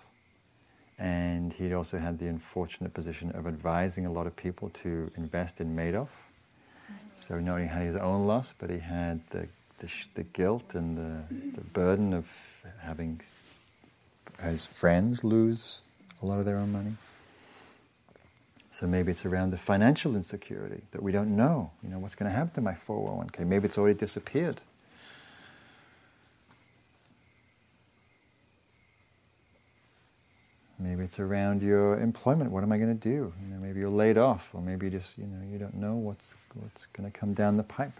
and 0.98 1.52
he 1.52 1.72
also 1.72 1.98
had 1.98 2.18
the 2.18 2.26
unfortunate 2.26 2.92
position 2.92 3.30
of 3.32 3.46
advising 3.46 4.06
a 4.06 4.12
lot 4.12 4.26
of 4.26 4.34
people 4.34 4.70
to 4.70 5.10
invest 5.16 5.60
in 5.60 5.76
Madoff. 5.76 6.08
So 7.14 7.38
not 7.38 7.54
only 7.54 7.66
had 7.66 7.82
his 7.82 7.96
own 7.96 8.26
loss, 8.26 8.52
but 8.58 8.70
he 8.70 8.78
had 8.78 9.20
the, 9.30 9.46
the, 9.78 9.90
the 10.14 10.22
guilt 10.24 10.74
and 10.74 10.96
the, 10.96 11.34
the 11.54 11.60
burden 11.60 12.12
of 12.12 12.26
having 12.80 13.20
his 14.42 14.66
friends 14.66 15.22
lose 15.22 15.80
a 16.22 16.26
lot 16.26 16.38
of 16.38 16.44
their 16.44 16.56
own 16.56 16.72
money. 16.72 16.94
So 18.70 18.86
maybe 18.86 19.10
it's 19.10 19.26
around 19.26 19.50
the 19.50 19.58
financial 19.58 20.14
insecurity 20.14 20.82
that 20.92 21.02
we 21.02 21.10
don't 21.10 21.36
know. 21.36 21.70
You 21.82 21.90
know, 21.90 21.98
what's 21.98 22.14
going 22.14 22.30
to 22.30 22.36
happen 22.36 22.54
to 22.54 22.60
my 22.60 22.74
401k? 22.74 23.44
Maybe 23.46 23.66
it's 23.66 23.76
already 23.76 23.98
disappeared. 23.98 24.60
Maybe 30.78 30.97
it's 31.08 31.18
around 31.18 31.62
your 31.62 31.98
employment. 32.00 32.50
What 32.50 32.62
am 32.62 32.70
I 32.70 32.76
going 32.76 32.94
to 32.96 33.08
do? 33.08 33.32
You 33.40 33.48
know, 33.48 33.56
maybe 33.58 33.80
you're 33.80 33.88
laid 33.88 34.18
off, 34.18 34.50
or 34.52 34.60
maybe 34.60 34.86
you 34.86 34.90
just 34.90 35.16
you 35.16 35.24
know 35.24 35.40
you 35.50 35.58
don't 35.58 35.72
know 35.72 35.94
what's 35.94 36.34
what's 36.52 36.84
going 36.84 37.10
to 37.10 37.18
come 37.18 37.32
down 37.32 37.56
the 37.56 37.62
pipe. 37.62 37.98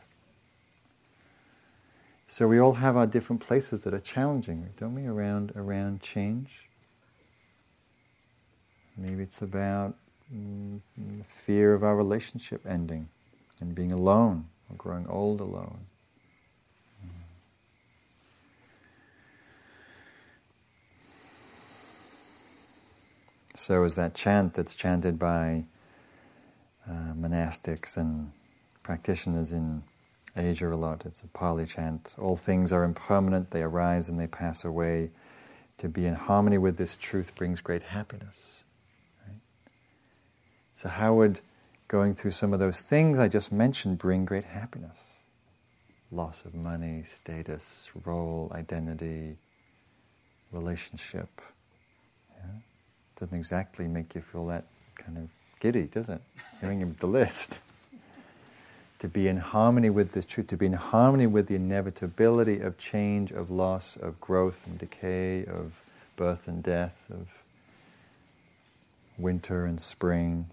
So 2.27 2.47
we 2.47 2.59
all 2.59 2.75
have 2.75 2.99
our 2.99 3.07
different 3.07 3.41
places 3.41 3.83
that 3.85 3.95
are 3.95 4.01
challenging, 4.01 4.69
don't 4.77 4.95
we? 4.95 5.07
Around 5.07 5.53
around 5.57 6.03
change. 6.03 6.69
Maybe 8.99 9.23
it's 9.23 9.41
about 9.41 9.95
mm, 10.31 10.79
fear 11.27 11.73
of 11.73 11.83
our 11.83 11.97
relationship 11.97 12.61
ending 12.69 13.09
and 13.63 13.75
being 13.75 13.93
alone 13.93 14.45
or 14.69 14.77
growing 14.77 15.07
old 15.07 15.41
alone. 15.41 15.79
So 23.59 23.83
is 23.83 23.97
that 23.97 24.15
chant 24.15 24.55
that's 24.55 24.77
chanted 24.77 25.19
by 25.19 25.65
uh, 26.89 27.13
monastics 27.17 27.97
and 27.97 28.31
practitioners 28.85 29.53
in 29.53 29.83
Asia 30.37 30.73
a 30.73 30.77
lot. 30.77 31.05
It's 31.05 31.25
a 31.25 31.29
Pali 31.29 31.67
chant. 31.67 32.15
All 32.19 32.37
things 32.37 32.73
are 32.73 32.85
impermanent, 32.85 33.51
they 33.51 33.65
arise 33.65 34.09
and 34.09 34.19
they 34.19 34.29
pass 34.29 34.65
away. 34.65 35.11
To 35.79 35.89
be 35.89 36.07
in 36.07 36.15
harmony 36.15 36.57
with 36.57 36.77
this 36.77 36.97
truth 36.97 37.35
brings 37.35 37.61
great 37.61 37.83
happiness. 37.83 38.63
Right? 39.27 39.41
So, 40.75 40.89
how 40.89 41.15
would 41.15 41.41
going 41.89 42.15
through 42.15 42.31
some 42.31 42.53
of 42.53 42.61
those 42.61 42.83
things 42.83 43.19
I 43.19 43.27
just 43.27 43.51
mentioned 43.51 43.99
bring 43.99 44.25
great 44.25 44.45
happiness? 44.45 45.23
Loss 46.13 46.45
of 46.45 46.55
money, 46.55 47.03
status, 47.03 47.91
role, 48.05 48.53
identity, 48.55 49.37
relationship 50.53 51.43
doesn't 53.19 53.37
exactly 53.37 53.89
make 53.89 54.15
you 54.15 54.21
feel 54.21 54.47
that 54.47 54.65
kind 54.97 55.19
of 55.19 55.29
giddy, 55.61 55.89
does 55.89 56.09
it? 56.09 56.21
Hearing 56.61 56.95
the 57.01 57.07
list. 57.07 57.61
to 59.01 59.09
be 59.09 59.29
in 59.29 59.37
harmony 59.37 59.91
with 59.91 60.13
this 60.13 60.25
truth, 60.25 60.49
to 60.49 60.57
be 60.57 60.67
in 60.67 60.73
harmony 60.73 61.27
with 61.27 61.47
the 61.47 61.55
inevitability 61.55 62.61
of 62.61 62.79
change, 62.79 63.33
of 63.33 63.51
loss, 63.51 63.97
of 63.97 64.21
growth 64.21 64.67
and 64.67 64.79
decay, 64.79 65.45
of 65.45 65.73
birth 66.17 66.49
and 66.49 66.63
death, 66.63 67.07
of 67.11 67.29
winter 69.17 69.67
and 69.67 69.81
spring. 69.81 70.47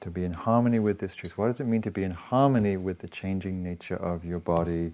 To 0.00 0.10
be 0.10 0.24
in 0.24 0.32
harmony 0.32 0.78
with 0.78 0.98
this 0.98 1.14
truth. 1.14 1.36
What 1.36 1.46
does 1.46 1.60
it 1.60 1.66
mean 1.66 1.82
to 1.82 1.90
be 1.90 2.04
in 2.04 2.12
harmony 2.12 2.76
with 2.76 3.00
the 3.00 3.08
changing 3.08 3.62
nature 3.62 3.96
of 3.96 4.24
your 4.24 4.38
body 4.38 4.92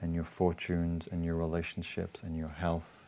and 0.00 0.14
your 0.14 0.24
fortunes 0.24 1.06
and 1.06 1.24
your 1.24 1.34
relationships 1.34 2.22
and 2.22 2.36
your 2.36 2.48
health? 2.48 3.07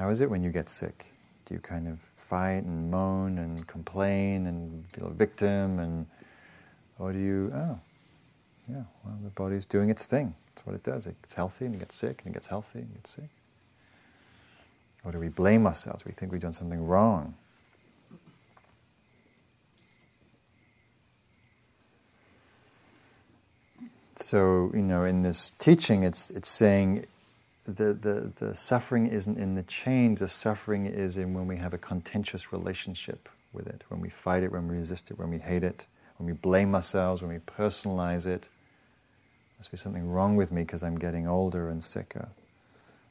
How 0.00 0.08
is 0.08 0.22
it 0.22 0.30
when 0.30 0.42
you 0.42 0.48
get 0.48 0.70
sick? 0.70 1.12
Do 1.44 1.52
you 1.52 1.60
kind 1.60 1.86
of 1.86 2.00
fight 2.00 2.64
and 2.64 2.90
moan 2.90 3.36
and 3.36 3.66
complain 3.66 4.46
and 4.46 4.82
feel 4.94 5.08
a 5.08 5.10
victim 5.10 5.78
and 5.78 6.06
or 6.98 7.12
do 7.12 7.18
you 7.18 7.52
oh 7.54 7.78
yeah, 8.66 8.84
well 9.04 9.18
the 9.22 9.28
body's 9.28 9.66
doing 9.66 9.90
its 9.90 10.06
thing. 10.06 10.34
That's 10.54 10.66
what 10.66 10.74
it 10.74 10.82
does. 10.82 11.06
It 11.06 11.20
gets 11.20 11.34
healthy 11.34 11.66
and 11.66 11.74
it 11.74 11.80
gets 11.80 11.94
sick 11.96 12.22
and 12.24 12.32
it 12.32 12.32
gets 12.32 12.46
healthy 12.46 12.78
and 12.78 12.88
it 12.88 12.94
gets 12.94 13.10
sick. 13.10 13.28
Or 15.04 15.12
do 15.12 15.18
we 15.18 15.28
blame 15.28 15.66
ourselves? 15.66 16.06
We 16.06 16.12
think 16.12 16.32
we've 16.32 16.40
done 16.40 16.54
something 16.54 16.86
wrong. 16.86 17.34
So, 24.16 24.70
you 24.72 24.80
know, 24.80 25.04
in 25.04 25.20
this 25.22 25.50
teaching, 25.50 26.04
it's, 26.04 26.30
it's 26.30 26.48
saying 26.48 27.04
the, 27.64 27.92
the, 27.92 28.32
the 28.36 28.54
suffering 28.54 29.06
isn't 29.06 29.38
in 29.38 29.54
the 29.54 29.62
change, 29.64 30.18
the 30.18 30.28
suffering 30.28 30.86
is 30.86 31.16
in 31.16 31.34
when 31.34 31.46
we 31.46 31.56
have 31.56 31.74
a 31.74 31.78
contentious 31.78 32.52
relationship 32.52 33.28
with 33.52 33.66
it, 33.66 33.82
when 33.88 34.00
we 34.00 34.08
fight 34.08 34.42
it, 34.42 34.52
when 34.52 34.68
we 34.68 34.78
resist 34.78 35.10
it, 35.10 35.18
when 35.18 35.30
we 35.30 35.38
hate 35.38 35.62
it, 35.62 35.86
when 36.18 36.26
we 36.26 36.32
blame 36.32 36.74
ourselves, 36.74 37.22
when 37.22 37.32
we 37.32 37.38
personalize 37.38 38.26
it. 38.26 38.42
There 38.42 39.58
must 39.58 39.70
be 39.70 39.76
something 39.76 40.08
wrong 40.08 40.36
with 40.36 40.52
me 40.52 40.62
because 40.62 40.82
I'm 40.82 40.98
getting 40.98 41.26
older 41.26 41.68
and 41.68 41.82
sicker. 41.82 42.28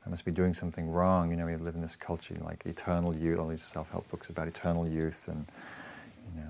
I 0.05 0.09
must 0.09 0.25
be 0.25 0.31
doing 0.31 0.53
something 0.53 0.89
wrong. 0.89 1.29
You 1.29 1.37
know, 1.37 1.45
we 1.45 1.55
live 1.55 1.75
in 1.75 1.81
this 1.81 1.95
culture 1.95 2.35
like 2.41 2.65
eternal 2.65 3.15
youth, 3.15 3.39
all 3.39 3.47
these 3.47 3.63
self 3.63 3.91
help 3.91 4.09
books 4.09 4.29
about 4.29 4.47
eternal 4.47 4.87
youth 4.87 5.27
and, 5.27 5.45
you 6.33 6.41
know, 6.41 6.47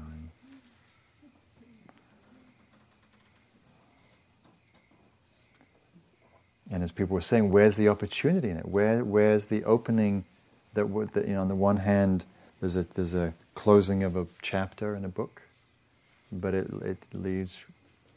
And 6.72 6.84
as 6.84 6.92
people 6.92 7.16
were 7.16 7.22
saying, 7.22 7.52
where's 7.52 7.78
the 7.78 7.88
opportunity 7.88 8.50
in 8.50 8.58
it? 8.58 8.68
Where, 8.68 9.04
where's 9.04 9.48
the 9.48 9.64
opening 9.64 10.26
that, 10.74 10.86
that 11.14 11.28
you 11.28 11.34
know, 11.34 11.42
on 11.42 11.48
the 11.48 11.56
one 11.56 11.78
hand, 11.78 12.26
there's 12.60 12.76
a, 12.76 12.84
there's 12.84 13.16
a 13.16 13.34
closing 13.56 14.04
of 14.04 14.16
a 14.16 14.28
chapter 14.42 14.96
in 14.96 15.04
a 15.04 15.10
book, 15.10 15.42
but 16.32 16.54
it, 16.54 16.68
it 16.84 16.98
leads, 17.14 17.58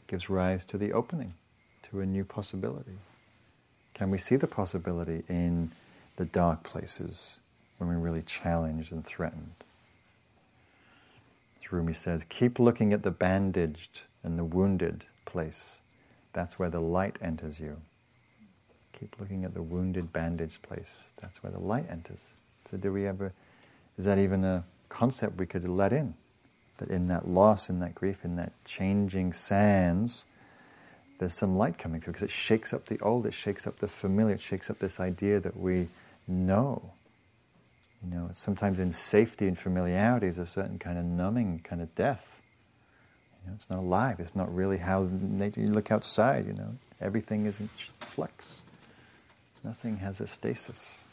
gives 0.07 0.29
rise 0.29 0.65
to 0.65 0.77
the 0.77 0.93
opening, 0.93 1.33
to 1.89 1.99
a 2.01 2.05
new 2.05 2.23
possibility. 2.23 2.97
Can 3.93 4.11
we 4.11 4.17
see 4.17 4.35
the 4.35 4.47
possibility 4.47 5.23
in 5.27 5.71
the 6.15 6.25
dark 6.25 6.63
places 6.63 7.39
when 7.77 7.89
we're 7.89 7.97
really 7.97 8.21
challenged 8.23 8.91
and 8.91 9.03
threatened? 9.03 9.53
As 11.59 11.71
Rumi 11.71 11.93
says, 11.93 12.23
keep 12.23 12.59
looking 12.59 12.93
at 12.93 13.03
the 13.03 13.11
bandaged 13.11 14.01
and 14.23 14.37
the 14.37 14.45
wounded 14.45 15.05
place. 15.25 15.81
That's 16.33 16.59
where 16.59 16.69
the 16.69 16.81
light 16.81 17.17
enters 17.21 17.59
you. 17.59 17.81
Keep 19.03 19.19
looking 19.19 19.43
at 19.43 19.53
the 19.53 19.61
wounded, 19.61 20.13
bandaged 20.13 20.61
place. 20.61 21.13
That's 21.21 21.43
where 21.43 21.51
the 21.51 21.59
light 21.59 21.85
enters. 21.89 22.21
So, 22.63 22.77
do 22.77 22.93
we 22.93 23.05
ever, 23.05 23.33
is 23.97 24.05
that 24.05 24.17
even 24.17 24.45
a 24.45 24.63
concept 24.87 25.37
we 25.37 25.45
could 25.45 25.67
let 25.67 25.91
in? 25.91 26.13
That 26.77 26.89
in 26.89 27.07
that 27.07 27.27
loss, 27.27 27.69
in 27.69 27.81
that 27.81 27.95
grief, 27.95 28.23
in 28.23 28.37
that 28.37 28.53
changing 28.63 29.33
sands, 29.33 30.25
there's 31.19 31.33
some 31.37 31.57
light 31.57 31.77
coming 31.77 31.99
through 31.99 32.13
because 32.13 32.23
it 32.23 32.31
shakes 32.31 32.73
up 32.73 32.85
the 32.85 32.97
old, 33.01 33.25
it 33.25 33.33
shakes 33.33 33.67
up 33.67 33.79
the 33.79 33.89
familiar, 33.89 34.35
it 34.35 34.41
shakes 34.41 34.69
up 34.69 34.79
this 34.79 35.01
idea 35.01 35.41
that 35.41 35.57
we 35.57 35.89
know. 36.25 36.93
You 38.05 38.15
know, 38.15 38.29
sometimes 38.31 38.79
in 38.79 38.93
safety 38.93 39.49
and 39.49 39.57
familiarity 39.57 40.27
is 40.27 40.37
a 40.37 40.45
certain 40.45 40.79
kind 40.79 40.97
of 40.97 41.03
numbing 41.03 41.59
kind 41.65 41.81
of 41.81 41.93
death. 41.93 42.41
You 43.43 43.49
know, 43.49 43.55
it's 43.55 43.69
not 43.69 43.79
alive. 43.79 44.21
It's 44.21 44.33
not 44.33 44.55
really 44.55 44.77
how 44.77 45.09
nature. 45.11 45.59
You 45.59 45.67
look 45.67 45.91
outside. 45.91 46.47
You 46.47 46.53
know, 46.53 46.77
everything 47.01 47.47
is 47.47 47.59
in 47.59 47.67
flux. 47.99 48.62
Nothing 49.63 49.97
has 49.97 50.19
a 50.19 50.27
stasis. 50.27 51.03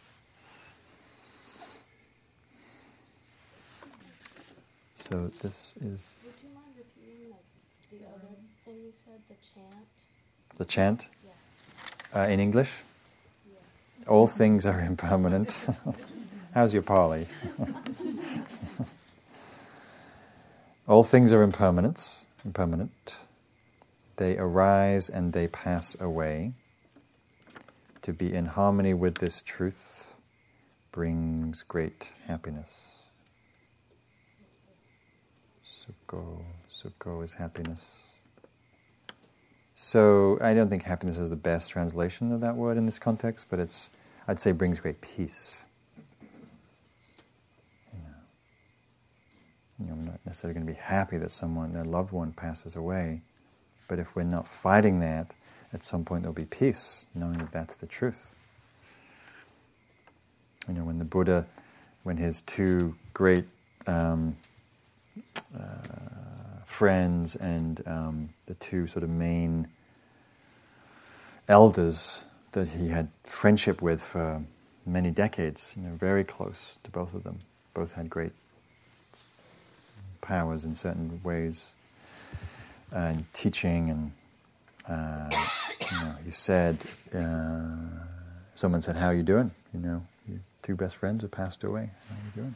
So 4.94 5.30
this 5.42 5.76
is. 5.80 6.24
Would 6.26 6.34
you 6.42 6.48
mind 6.54 6.66
repeating 6.76 7.30
like 7.30 7.44
the 7.90 8.06
other 8.08 8.34
thing 8.64 8.74
you 8.84 8.92
said, 9.04 9.20
the 9.28 9.34
chant. 9.54 9.86
The 10.56 10.64
chant 10.64 11.08
Yeah. 11.24 12.22
uh, 12.22 12.26
in 12.28 12.40
English. 12.40 12.82
Yeah. 13.46 14.08
All 14.08 14.26
things 14.26 14.66
are 14.66 14.80
impermanent. 14.80 15.68
How's 16.54 16.74
your 16.74 16.82
Pali? 16.82 17.26
All 20.88 21.04
things 21.04 21.32
are 21.32 21.42
impermanence, 21.42 22.26
impermanent. 22.44 23.18
They 24.16 24.36
arise 24.36 25.08
and 25.08 25.32
they 25.32 25.46
pass 25.46 25.98
away. 26.00 26.52
To 28.02 28.12
be 28.12 28.34
in 28.34 28.46
harmony 28.46 28.94
with 28.94 29.18
this 29.18 29.42
truth 29.42 30.14
brings 30.90 31.62
great 31.62 32.12
happiness. 32.26 32.98
Sukho, 35.64 36.42
sukho 36.68 37.22
is 37.22 37.34
happiness. 37.34 38.04
So 39.74 40.38
I 40.40 40.54
don't 40.54 40.68
think 40.68 40.82
happiness 40.82 41.18
is 41.18 41.30
the 41.30 41.36
best 41.36 41.70
translation 41.70 42.32
of 42.32 42.40
that 42.40 42.56
word 42.56 42.76
in 42.76 42.86
this 42.86 42.98
context, 42.98 43.46
but 43.50 43.58
it's 43.58 43.90
I'd 44.28 44.38
say 44.38 44.52
brings 44.52 44.80
great 44.80 45.00
peace. 45.00 45.66
You 49.78 49.86
know, 49.86 49.92
I'm 49.92 50.04
not 50.04 50.20
necessarily 50.26 50.54
going 50.54 50.66
to 50.66 50.72
be 50.72 50.78
happy 50.78 51.16
that 51.16 51.30
someone, 51.30 51.74
a 51.76 51.84
loved 51.84 52.12
one, 52.12 52.32
passes 52.32 52.76
away, 52.76 53.22
but 53.88 53.98
if 53.98 54.14
we're 54.14 54.24
not 54.24 54.46
fighting 54.46 55.00
that, 55.00 55.34
at 55.72 55.82
some 55.82 56.04
point 56.04 56.22
there'll 56.22 56.34
be 56.34 56.44
peace, 56.44 57.06
knowing 57.14 57.38
that 57.38 57.52
that's 57.52 57.76
the 57.76 57.86
truth. 57.86 58.34
You 60.68 60.74
know, 60.74 60.84
when 60.84 60.98
the 60.98 61.04
Buddha, 61.04 61.46
when 62.02 62.16
his 62.16 62.42
two 62.42 62.94
great 63.14 63.44
um, 63.86 64.36
uh, 65.54 66.62
friends 66.66 67.36
and 67.36 67.82
um, 67.86 68.28
the 68.46 68.54
two 68.54 68.86
sort 68.86 69.02
of 69.02 69.10
main 69.10 69.68
elders 71.48 72.26
that 72.52 72.68
he 72.68 72.88
had 72.88 73.08
friendship 73.24 73.82
with 73.82 74.02
for 74.02 74.42
many 74.86 75.10
decades, 75.10 75.74
you 75.76 75.82
know, 75.82 75.94
very 75.96 76.24
close 76.24 76.78
to 76.84 76.90
both 76.90 77.14
of 77.14 77.22
them. 77.24 77.40
Both 77.74 77.92
had 77.92 78.10
great 78.10 78.32
powers 80.20 80.64
in 80.64 80.74
certain 80.74 81.20
ways, 81.22 81.74
and 82.92 83.24
teaching, 83.32 83.90
and 83.90 84.12
uh, 84.88 85.30
you 85.92 85.98
know, 85.98 86.14
he 86.24 86.30
said, 86.30 86.76
uh, 87.14 88.04
someone 88.54 88.82
said, 88.82 88.96
"How 88.96 89.06
are 89.06 89.14
you 89.14 89.22
doing?" 89.22 89.50
You 89.72 89.80
know, 89.80 90.06
your 90.28 90.40
two 90.62 90.76
best 90.76 90.96
friends 90.96 91.22
have 91.22 91.30
passed 91.30 91.64
away. 91.64 91.90
How 92.08 92.14
are 92.14 92.18
you 92.18 92.42
doing? 92.42 92.54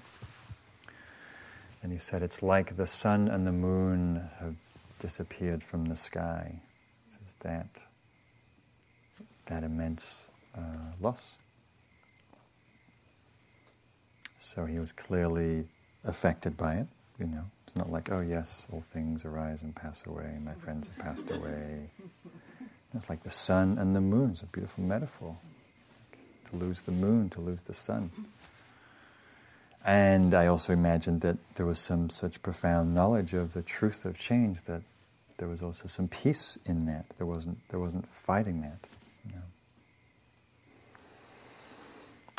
And 1.85 1.93
he 1.93 1.99
said, 1.99 2.23
It's 2.23 2.43
like 2.43 2.79
the 2.79 2.87
sun 2.87 3.29
and 3.29 3.47
the 3.47 3.53
moon 3.53 4.29
have 4.41 4.55
disappeared 4.99 5.63
from 5.63 5.85
the 5.85 5.97
sky. 5.97 6.63
It's 7.07 7.35
that, 7.41 7.69
that 9.45 9.63
immense 9.63 10.31
uh, 10.57 10.61
loss. 10.99 11.33
So 14.39 14.65
he 14.65 14.79
was 14.79 14.93
clearly 14.93 15.67
affected 16.05 16.57
by 16.57 16.77
it. 16.77 16.87
You 17.19 17.27
know, 17.27 17.45
it's 17.65 17.77
not 17.77 17.91
like, 17.91 18.11
oh 18.11 18.21
yes, 18.21 18.69
all 18.73 18.81
things 18.81 19.25
arise 19.25 19.63
and 19.63 19.75
pass 19.75 20.07
away. 20.07 20.37
My 20.45 20.55
friends 20.55 20.89
have 20.89 20.99
passed 20.99 21.31
away. 21.31 21.91
It's 22.95 23.09
like 23.09 23.23
the 23.23 23.31
sun 23.31 23.79
and 23.79 23.95
the 23.95 24.01
moon. 24.01 24.31
It's 24.31 24.43
a 24.43 24.47
beautiful 24.47 24.85
metaphor. 24.85 25.37
To 26.51 26.57
lose 26.57 26.83
the 26.83 26.93
moon, 26.93 27.31
to 27.31 27.41
lose 27.41 27.63
the 27.63 27.75
sun. 27.75 28.11
And 29.85 30.35
I 30.35 30.47
also 30.47 30.73
imagined 30.73 31.21
that 31.21 31.37
there 31.57 31.67
was 31.67 31.79
some 31.79 32.09
such 32.11 32.43
profound 32.43 32.95
knowledge 32.95 33.35
of 33.35 33.53
the 33.53 33.63
truth 33.63 34.05
of 34.05 34.19
change 34.19 34.63
that 34.63 34.83
there 35.37 35.49
was 35.49 35.63
also 35.63 35.87
some 35.89 36.09
peace 36.09 36.59
in 36.67 36.87
that. 36.87 37.07
There 37.19 37.27
wasn't, 37.27 37.59
there 37.69 37.81
wasn't 37.81 38.09
fighting 38.09 38.61
that. 38.63 38.79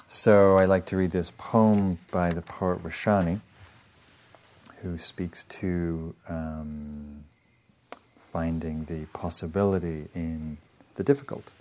So 0.08 0.58
I 0.58 0.66
like 0.66 0.86
to 0.88 0.98
read 0.98 1.12
this 1.12 1.32
poem 1.32 1.98
by 2.12 2.32
the 2.32 2.42
poet 2.42 2.82
Rashani, 2.84 3.42
who 4.86 5.00
speaks 5.00 5.44
to 5.46 6.14
um, 6.30 7.24
finding 8.32 8.84
the 8.84 9.06
possibility 9.14 10.08
in 10.14 10.58
the 10.94 11.04
difficult. 11.04 11.52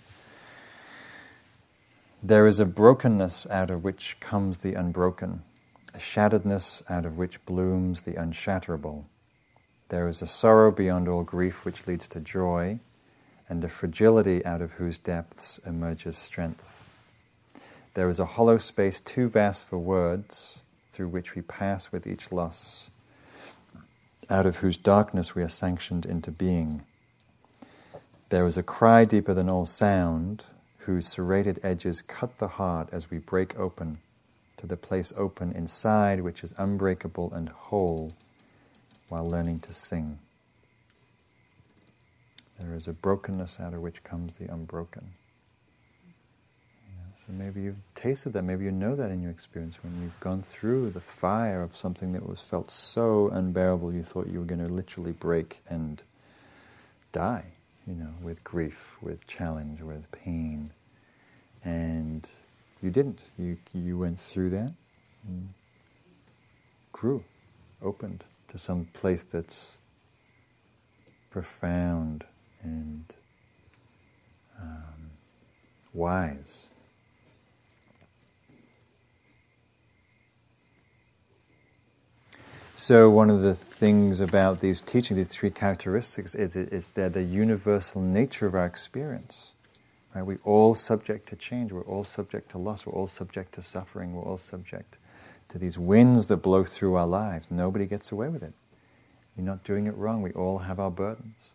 There 2.21 2.45
is 2.45 2.59
a 2.59 2.65
brokenness 2.65 3.49
out 3.49 3.71
of 3.71 3.83
which 3.83 4.19
comes 4.19 4.59
the 4.59 4.75
unbroken 4.75 5.41
a 5.95 5.97
shatteredness 5.97 6.83
out 6.91 7.05
of 7.05 7.17
which 7.17 7.43
blooms 7.45 8.03
the 8.03 8.11
unshatterable. 8.13 9.05
There 9.87 10.09
is 10.09 10.21
a 10.21 10.27
sorrow 10.27 10.69
beyond 10.69 11.07
all 11.07 11.23
grief 11.23 11.63
which 11.63 11.87
leads 11.87 12.09
to 12.09 12.19
joy, 12.19 12.79
and 13.47 13.63
a 13.63 13.69
fragility 13.69 14.45
out 14.45 14.61
of 14.61 14.73
whose 14.73 14.97
depths 14.97 15.57
emerges 15.65 16.17
strength. 16.17 16.83
There 17.93 18.09
is 18.09 18.19
a 18.19 18.25
hollow 18.25 18.57
space 18.57 18.99
too 18.99 19.29
vast 19.29 19.67
for 19.67 19.77
words, 19.77 20.63
through 20.89 21.07
which 21.07 21.33
we 21.33 21.41
pass 21.41 21.93
with 21.93 22.05
each 22.05 22.31
loss, 22.31 22.89
out 24.29 24.45
of 24.45 24.57
whose 24.57 24.77
darkness 24.77 25.35
we 25.35 25.43
are 25.43 25.47
sanctioned 25.47 26.05
into 26.05 26.31
being. 26.31 26.83
There 28.29 28.47
is 28.47 28.57
a 28.57 28.63
cry 28.63 29.05
deeper 29.05 29.33
than 29.33 29.49
all 29.49 29.65
sound, 29.65 30.45
whose 30.79 31.07
serrated 31.07 31.59
edges 31.63 32.01
cut 32.01 32.37
the 32.37 32.47
heart 32.47 32.89
as 32.91 33.09
we 33.09 33.17
break 33.17 33.57
open 33.57 33.99
to 34.57 34.67
the 34.67 34.77
place 34.77 35.13
open 35.17 35.51
inside, 35.51 36.21
which 36.21 36.43
is 36.43 36.53
unbreakable 36.57 37.33
and 37.33 37.49
whole, 37.49 38.13
while 39.09 39.25
learning 39.25 39.59
to 39.59 39.73
sing. 39.73 40.19
There 42.59 42.73
is 42.73 42.87
a 42.87 42.93
brokenness 42.93 43.59
out 43.59 43.73
of 43.73 43.81
which 43.81 44.03
comes 44.03 44.37
the 44.37 44.51
unbroken. 44.51 45.13
So 47.25 47.33
maybe 47.33 47.61
you've 47.61 47.81
tasted 47.95 48.33
that, 48.33 48.43
maybe 48.43 48.65
you 48.65 48.71
know 48.71 48.95
that 48.95 49.09
in 49.09 49.21
your 49.21 49.31
experience 49.31 49.79
when 49.83 49.99
you've 50.01 50.19
gone 50.19 50.43
through 50.43 50.91
the 50.91 51.01
fire 51.01 51.63
of 51.63 51.75
something 51.75 52.11
that 52.11 52.27
was 52.27 52.39
felt 52.39 52.69
so 52.69 53.29
unbearable 53.29 53.93
you 53.93 54.03
thought 54.03 54.27
you 54.27 54.39
were 54.39 54.45
going 54.45 54.63
to 54.63 54.71
literally 54.71 55.13
break 55.13 55.61
and 55.67 56.03
die, 57.11 57.45
you 57.87 57.95
know, 57.95 58.13
with 58.21 58.43
grief, 58.43 58.97
with 59.01 59.25
challenge, 59.25 59.81
with 59.81 60.11
pain. 60.11 60.69
And 61.63 62.29
you 62.83 62.91
didn't. 62.91 63.23
You, 63.39 63.57
you 63.73 63.97
went 63.97 64.19
through 64.19 64.51
that 64.51 64.73
and 65.27 65.49
grew, 66.91 67.23
opened 67.81 68.23
to 68.49 68.59
some 68.59 68.85
place 68.93 69.23
that's 69.23 69.79
profound 71.31 72.23
and 72.61 73.05
um, 74.61 75.09
wise. 75.91 76.69
So, 82.77 83.09
one 83.09 83.29
of 83.29 83.41
the 83.41 83.55
things 83.55 84.19
about 84.19 84.59
these 84.59 84.81
teachings, 84.81 85.15
these 85.15 85.27
three 85.29 85.49
characteristics, 85.49 86.35
is, 86.35 86.57
is 86.57 86.89
they're 86.89 87.07
the 87.07 87.23
universal 87.23 88.01
nature 88.01 88.47
of 88.47 88.53
our 88.53 88.65
experience. 88.65 89.55
Right? 90.13 90.23
We're 90.25 90.39
all 90.43 90.75
subject 90.75 91.29
to 91.29 91.37
change. 91.37 91.71
We're 91.71 91.85
all 91.85 92.03
subject 92.03 92.51
to 92.51 92.57
loss. 92.57 92.85
We're 92.85 92.91
all 92.91 93.07
subject 93.07 93.53
to 93.53 93.61
suffering. 93.61 94.13
We're 94.13 94.23
all 94.23 94.37
subject 94.37 94.97
to 95.47 95.57
these 95.57 95.77
winds 95.79 96.27
that 96.27 96.37
blow 96.37 96.65
through 96.65 96.95
our 96.95 97.07
lives. 97.07 97.47
Nobody 97.49 97.85
gets 97.85 98.11
away 98.11 98.27
with 98.27 98.43
it. 98.43 98.53
You're 99.37 99.45
not 99.45 99.63
doing 99.63 99.87
it 99.87 99.95
wrong. 99.95 100.21
We 100.21 100.33
all 100.33 100.57
have 100.57 100.77
our 100.77 100.91
burdens. 100.91 101.51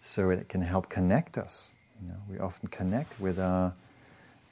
So 0.00 0.30
it 0.30 0.48
can 0.48 0.62
help 0.62 0.88
connect 0.88 1.36
us. 1.36 1.74
You 2.00 2.08
know, 2.08 2.18
we 2.30 2.38
often 2.38 2.68
connect 2.68 3.20
with 3.20 3.38
our, 3.38 3.74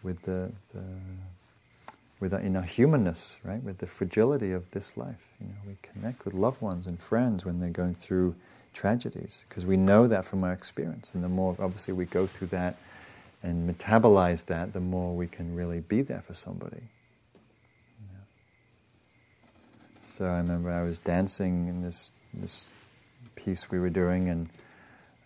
with 0.02 0.20
the, 0.22 0.52
the 0.74 0.84
with 2.20 2.34
our, 2.34 2.40
in 2.40 2.54
our 2.56 2.62
humanness, 2.62 3.38
right? 3.42 3.62
With 3.62 3.78
the 3.78 3.86
fragility 3.86 4.52
of 4.52 4.70
this 4.72 4.96
life. 4.96 5.26
You 5.40 5.48
know, 5.48 5.54
we 5.66 5.76
connect 5.82 6.24
with 6.24 6.34
loved 6.34 6.60
ones 6.60 6.86
and 6.86 7.00
friends 7.00 7.44
when 7.44 7.58
they're 7.58 7.70
going 7.70 7.94
through 7.94 8.34
tragedies 8.74 9.46
because 9.48 9.66
we 9.66 9.76
know 9.76 10.06
that 10.06 10.24
from 10.24 10.44
our 10.44 10.52
experience. 10.52 11.12
And 11.14 11.24
the 11.24 11.28
more 11.28 11.56
obviously 11.58 11.94
we 11.94 12.04
go 12.04 12.26
through 12.26 12.48
that 12.48 12.76
and 13.42 13.68
metabolize 13.68 14.44
that, 14.46 14.74
the 14.74 14.80
more 14.80 15.16
we 15.16 15.26
can 15.26 15.56
really 15.56 15.80
be 15.80 16.02
there 16.02 16.20
for 16.20 16.34
somebody. 16.34 16.82
So 20.02 20.26
I 20.26 20.36
remember 20.36 20.70
I 20.70 20.82
was 20.82 20.98
dancing 20.98 21.68
in 21.68 21.82
this 21.82 22.12
this 22.34 22.74
piece 23.36 23.70
we 23.70 23.78
were 23.78 23.90
doing 23.90 24.28
and 24.28 24.50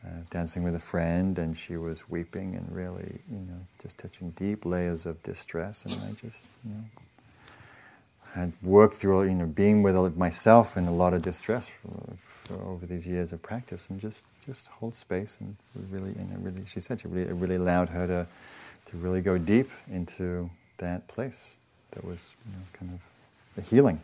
uh, 0.04 0.08
dancing 0.30 0.62
with 0.62 0.74
a 0.74 0.80
friend, 0.80 1.38
and 1.38 1.56
she 1.56 1.76
was 1.76 2.08
weeping 2.08 2.54
and 2.54 2.70
really, 2.70 3.20
you 3.30 3.38
know, 3.38 3.60
just 3.80 3.98
touching 3.98 4.30
deep 4.30 4.64
layers 4.64 5.06
of 5.06 5.22
distress, 5.22 5.84
and 5.84 5.94
I 5.94 6.12
just, 6.12 6.46
you 6.64 6.74
know, 6.74 6.84
had 8.34 8.52
worked 8.62 8.96
through, 8.96 9.24
you 9.24 9.34
know, 9.34 9.46
being 9.46 9.82
with 9.82 10.16
myself 10.16 10.76
in 10.76 10.86
a 10.86 10.92
lot 10.92 11.14
of 11.14 11.22
distress 11.22 11.68
for, 11.68 12.16
for 12.44 12.62
over 12.64 12.84
these 12.84 13.06
years 13.06 13.32
of 13.32 13.42
practice, 13.42 13.88
and 13.88 14.00
just 14.00 14.26
just 14.44 14.68
hold 14.68 14.94
space 14.94 15.38
and 15.40 15.56
really, 15.90 16.10
you 16.10 16.24
know, 16.24 16.36
really, 16.38 16.66
she 16.66 16.80
said 16.80 17.00
she 17.00 17.08
really, 17.08 17.30
it 17.30 17.34
really 17.34 17.56
allowed 17.56 17.88
her 17.88 18.06
to 18.06 18.26
to 18.90 18.96
really 18.98 19.22
go 19.22 19.38
deep 19.38 19.70
into 19.90 20.50
that 20.76 21.06
place 21.08 21.56
that 21.92 22.04
was, 22.04 22.34
you 22.44 22.52
know, 22.52 22.62
kind 22.72 22.92
of 23.56 23.68
healing. 23.68 24.00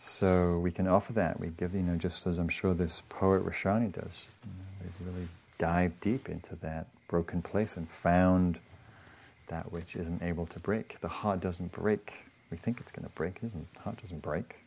So 0.00 0.60
we 0.60 0.70
can 0.70 0.86
offer 0.86 1.12
that. 1.14 1.40
We 1.40 1.48
give, 1.48 1.74
you 1.74 1.82
know, 1.82 1.96
just 1.96 2.24
as 2.28 2.38
I'm 2.38 2.48
sure 2.48 2.72
this 2.72 3.02
poet 3.08 3.44
Rashani 3.44 3.90
does. 3.90 4.28
You 4.44 4.52
know, 4.52 4.64
we've 4.80 5.08
really 5.08 5.28
dived 5.58 5.98
deep 5.98 6.28
into 6.28 6.54
that 6.56 6.86
broken 7.08 7.42
place 7.42 7.76
and 7.76 7.90
found 7.90 8.60
that 9.48 9.72
which 9.72 9.96
isn't 9.96 10.22
able 10.22 10.46
to 10.46 10.60
break. 10.60 11.00
The 11.00 11.08
heart 11.08 11.40
doesn't 11.40 11.72
break. 11.72 12.12
We 12.52 12.56
think 12.56 12.78
it's 12.78 12.92
going 12.92 13.08
to 13.08 13.14
break, 13.16 13.40
isn't 13.42 13.74
The 13.74 13.80
heart 13.80 14.00
doesn't 14.00 14.22
break. 14.22 14.58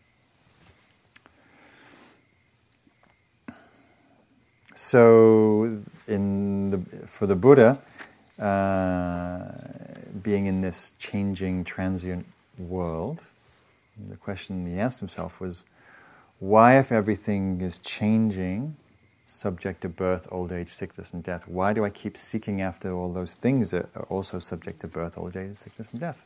So, 4.74 5.82
in 6.10 6.72
the, 6.72 6.80
for 7.08 7.26
the 7.26 7.38
Buddha, 7.38 7.80
uh, 8.38 9.50
being 10.22 10.48
in 10.48 10.60
this 10.60 10.92
changing, 11.00 11.64
transient 11.64 12.26
world, 12.58 13.22
the 13.98 14.16
question 14.16 14.66
he 14.66 14.80
asked 14.80 15.00
himself 15.00 15.40
was 15.40 15.66
why, 16.40 16.80
if 16.80 16.92
everything 16.92 17.62
is 17.62 17.78
changing, 17.80 18.76
subject 19.26 19.82
to 19.82 19.90
birth, 19.90 20.28
old 20.32 20.52
age, 20.52 20.70
sickness, 20.70 21.14
and 21.14 21.24
death, 21.24 21.48
why 21.48 21.74
do 21.74 21.86
I 21.86 21.90
keep 21.90 22.18
seeking 22.18 22.62
after 22.62 22.92
all 22.92 23.14
those 23.14 23.36
things 23.36 23.72
that 23.72 23.90
are 23.96 24.06
also 24.10 24.40
subject 24.40 24.80
to 24.82 24.88
birth, 24.88 25.18
old 25.18 25.38
age, 25.38 25.56
sickness, 25.56 25.92
and 25.92 26.00
death? 26.00 26.26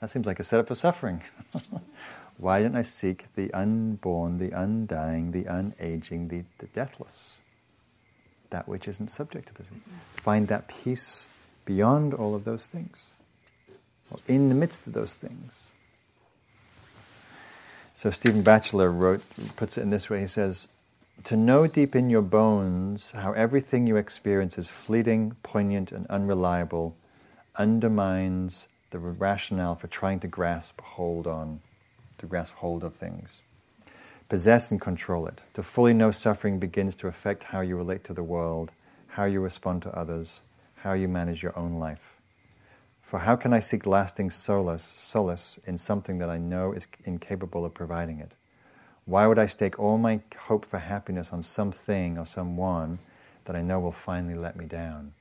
That 0.00 0.10
seems 0.10 0.26
like 0.26 0.38
a 0.38 0.44
setup 0.44 0.68
for 0.68 0.76
suffering. 0.76 1.22
why 2.38 2.60
didn't 2.60 2.76
I 2.76 2.82
seek 2.82 3.34
the 3.34 3.52
unborn, 3.52 4.38
the 4.38 4.52
undying, 4.52 5.32
the 5.32 5.44
unaging, 5.44 6.28
the, 6.28 6.44
the 6.58 6.66
deathless? 6.68 7.38
That 8.50 8.68
which 8.68 8.86
isn't 8.86 9.08
subject 9.08 9.48
to 9.48 9.54
this. 9.54 9.72
Find 10.14 10.48
that 10.48 10.68
peace 10.68 11.28
beyond 11.64 12.14
all 12.14 12.34
of 12.34 12.44
those 12.44 12.66
things, 12.66 13.14
or 14.10 14.18
in 14.26 14.48
the 14.48 14.54
midst 14.54 14.86
of 14.86 14.94
those 14.94 15.14
things. 15.14 15.67
So 17.98 18.10
Stephen 18.10 18.42
Batchelor 18.42 18.92
wrote, 18.92 19.24
puts 19.56 19.76
it 19.76 19.80
in 19.80 19.90
this 19.90 20.08
way. 20.08 20.20
He 20.20 20.28
says, 20.28 20.68
"To 21.24 21.36
know 21.36 21.66
deep 21.66 21.96
in 21.96 22.10
your 22.10 22.22
bones 22.22 23.10
how 23.10 23.32
everything 23.32 23.88
you 23.88 23.96
experience 23.96 24.56
is 24.56 24.68
fleeting, 24.68 25.32
poignant, 25.42 25.90
and 25.90 26.06
unreliable, 26.06 26.94
undermines 27.56 28.68
the 28.90 29.00
rationale 29.00 29.74
for 29.74 29.88
trying 29.88 30.20
to 30.20 30.28
grasp 30.28 30.80
hold 30.80 31.26
on, 31.26 31.58
to 32.18 32.26
grasp 32.26 32.54
hold 32.54 32.84
of 32.84 32.94
things, 32.94 33.42
possess 34.28 34.70
and 34.70 34.80
control 34.80 35.26
it. 35.26 35.42
To 35.54 35.64
fully 35.64 35.92
know 35.92 36.12
suffering 36.12 36.60
begins 36.60 36.94
to 36.94 37.08
affect 37.08 37.42
how 37.42 37.62
you 37.62 37.76
relate 37.76 38.04
to 38.04 38.14
the 38.14 38.22
world, 38.22 38.70
how 39.08 39.24
you 39.24 39.40
respond 39.40 39.82
to 39.82 39.98
others, 39.98 40.40
how 40.84 40.92
you 40.92 41.08
manage 41.08 41.42
your 41.42 41.58
own 41.58 41.80
life." 41.80 42.17
For 43.08 43.20
how 43.20 43.36
can 43.36 43.54
I 43.54 43.58
seek 43.58 43.86
lasting 43.86 44.28
solace, 44.28 44.82
solace 44.82 45.58
in 45.66 45.78
something 45.78 46.18
that 46.18 46.28
I 46.28 46.36
know 46.36 46.74
is 46.74 46.86
incapable 47.04 47.64
of 47.64 47.72
providing 47.72 48.20
it? 48.20 48.32
Why 49.06 49.26
would 49.26 49.38
I 49.38 49.46
stake 49.46 49.78
all 49.78 49.96
my 49.96 50.20
hope 50.36 50.66
for 50.66 50.78
happiness 50.78 51.32
on 51.32 51.40
something 51.40 52.18
or 52.18 52.26
someone 52.26 52.98
that 53.46 53.56
I 53.56 53.62
know 53.62 53.80
will 53.80 53.92
finally 53.92 54.34
let 54.34 54.56
me 54.56 54.66
down? 54.66 55.14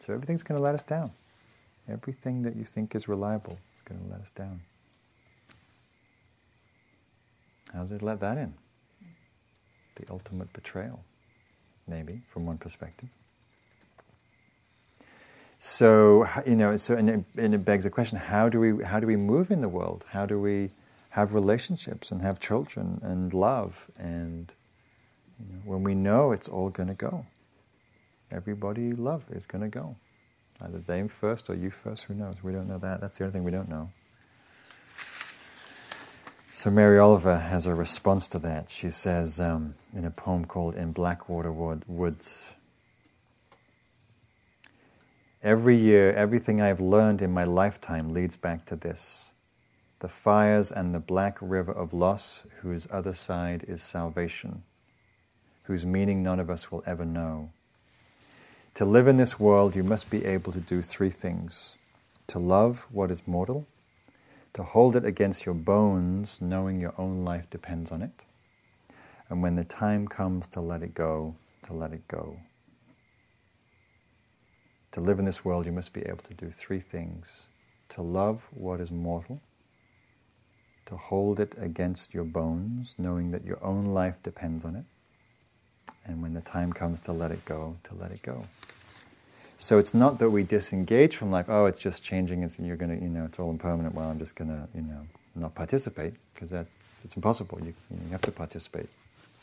So 0.00 0.12
everything's 0.12 0.42
going 0.42 0.58
to 0.58 0.62
let 0.62 0.74
us 0.74 0.82
down. 0.82 1.10
Everything 1.88 2.42
that 2.42 2.54
you 2.54 2.66
think 2.66 2.94
is 2.94 3.08
reliable 3.08 3.58
is 3.74 3.80
going 3.80 4.04
to 4.04 4.10
let 4.10 4.20
us 4.20 4.30
down. 4.30 4.60
How 7.72 7.80
does 7.80 7.92
it 7.92 8.02
let 8.02 8.20
that 8.20 8.36
in? 8.36 8.52
The 9.94 10.04
ultimate 10.10 10.52
betrayal, 10.52 11.02
maybe, 11.88 12.20
from 12.28 12.44
one 12.44 12.58
perspective. 12.58 13.08
So 15.62 16.26
you 16.46 16.56
know, 16.56 16.74
so 16.78 16.96
and 16.96 17.10
it, 17.10 17.24
and 17.36 17.52
it, 17.52 17.66
begs 17.66 17.84
a 17.84 17.90
question: 17.90 18.16
How 18.16 18.48
do 18.48 18.58
we 18.58 18.82
how 18.82 18.98
do 18.98 19.06
we 19.06 19.16
move 19.16 19.50
in 19.50 19.60
the 19.60 19.68
world? 19.68 20.06
How 20.08 20.24
do 20.24 20.40
we 20.40 20.70
have 21.10 21.34
relationships 21.34 22.10
and 22.10 22.22
have 22.22 22.40
children 22.40 22.98
and 23.02 23.34
love? 23.34 23.90
And 23.98 24.50
you 25.38 25.52
know, 25.52 25.60
when 25.66 25.82
we 25.82 25.94
know 25.94 26.32
it's 26.32 26.48
all 26.48 26.70
going 26.70 26.88
to 26.88 26.94
go, 26.94 27.26
everybody 28.30 28.84
you 28.84 28.96
love 28.96 29.26
is 29.32 29.44
going 29.44 29.60
to 29.60 29.68
go. 29.68 29.96
Either 30.62 30.78
them 30.78 31.08
first 31.08 31.50
or 31.50 31.54
you 31.54 31.70
first. 31.70 32.04
Who 32.04 32.14
knows? 32.14 32.42
We 32.42 32.52
don't 32.52 32.66
know 32.66 32.78
that. 32.78 33.02
That's 33.02 33.18
the 33.18 33.24
only 33.24 33.34
thing 33.34 33.44
we 33.44 33.50
don't 33.50 33.68
know. 33.68 33.90
So 36.52 36.70
Mary 36.70 36.98
Oliver 36.98 37.36
has 37.36 37.66
a 37.66 37.74
response 37.74 38.28
to 38.28 38.38
that. 38.38 38.70
She 38.70 38.88
says 38.88 39.38
um, 39.38 39.74
in 39.94 40.06
a 40.06 40.10
poem 40.10 40.46
called 40.46 40.74
"In 40.74 40.92
Blackwater 40.92 41.52
Woods." 41.52 42.54
Every 45.42 45.74
year, 45.74 46.12
everything 46.12 46.60
I 46.60 46.66
have 46.66 46.80
learned 46.80 47.22
in 47.22 47.32
my 47.32 47.44
lifetime 47.44 48.12
leads 48.12 48.36
back 48.36 48.66
to 48.66 48.76
this 48.76 49.32
the 50.00 50.08
fires 50.08 50.70
and 50.70 50.94
the 50.94 51.00
black 51.00 51.38
river 51.40 51.72
of 51.72 51.94
loss, 51.94 52.46
whose 52.60 52.86
other 52.90 53.14
side 53.14 53.64
is 53.66 53.82
salvation, 53.82 54.62
whose 55.62 55.86
meaning 55.86 56.22
none 56.22 56.40
of 56.40 56.50
us 56.50 56.70
will 56.70 56.82
ever 56.86 57.06
know. 57.06 57.50
To 58.74 58.84
live 58.84 59.06
in 59.06 59.16
this 59.16 59.40
world, 59.40 59.74
you 59.74 59.82
must 59.82 60.10
be 60.10 60.26
able 60.26 60.52
to 60.52 60.60
do 60.60 60.82
three 60.82 61.10
things 61.10 61.78
to 62.26 62.38
love 62.38 62.86
what 62.90 63.10
is 63.10 63.26
mortal, 63.26 63.66
to 64.52 64.62
hold 64.62 64.94
it 64.94 65.06
against 65.06 65.46
your 65.46 65.54
bones, 65.54 66.38
knowing 66.42 66.80
your 66.80 66.94
own 66.98 67.24
life 67.24 67.48
depends 67.48 67.90
on 67.90 68.02
it, 68.02 68.12
and 69.30 69.42
when 69.42 69.54
the 69.54 69.64
time 69.64 70.06
comes 70.06 70.46
to 70.48 70.60
let 70.60 70.82
it 70.82 70.92
go, 70.92 71.34
to 71.62 71.72
let 71.72 71.92
it 71.94 72.06
go. 72.08 72.36
To 74.92 75.00
live 75.00 75.18
in 75.18 75.24
this 75.24 75.44
world, 75.44 75.66
you 75.66 75.72
must 75.72 75.92
be 75.92 76.02
able 76.02 76.24
to 76.28 76.34
do 76.34 76.50
three 76.50 76.80
things 76.80 77.46
to 77.90 78.02
love 78.02 78.42
what 78.50 78.80
is 78.80 78.90
mortal, 78.90 79.40
to 80.86 80.96
hold 80.96 81.40
it 81.40 81.54
against 81.58 82.14
your 82.14 82.24
bones, 82.24 82.94
knowing 82.98 83.30
that 83.32 83.44
your 83.44 83.58
own 83.62 83.86
life 83.86 84.16
depends 84.22 84.64
on 84.64 84.76
it, 84.76 84.84
and 86.06 86.22
when 86.22 86.34
the 86.34 86.40
time 86.40 86.72
comes 86.72 87.00
to 87.00 87.12
let 87.12 87.30
it 87.30 87.44
go, 87.44 87.76
to 87.84 87.94
let 87.94 88.10
it 88.10 88.22
go. 88.22 88.46
So 89.58 89.78
it's 89.78 89.92
not 89.92 90.18
that 90.20 90.30
we 90.30 90.42
disengage 90.42 91.16
from 91.16 91.30
life, 91.30 91.46
oh, 91.48 91.66
it's 91.66 91.78
just 91.78 92.02
changing, 92.02 92.42
and 92.42 92.66
you're 92.66 92.76
to, 92.76 92.94
you 92.94 93.08
know, 93.08 93.24
it's 93.26 93.38
all 93.38 93.50
impermanent, 93.50 93.94
well, 93.94 94.08
I'm 94.08 94.18
just 94.18 94.34
going 94.34 94.50
to, 94.50 94.68
you 94.74 94.82
know, 94.82 95.06
not 95.34 95.54
participate, 95.54 96.14
because 96.32 96.50
that 96.50 96.66
it's 97.04 97.16
impossible. 97.16 97.58
You, 97.60 97.74
you 97.90 98.10
have 98.10 98.22
to 98.22 98.32
participate. 98.32 98.88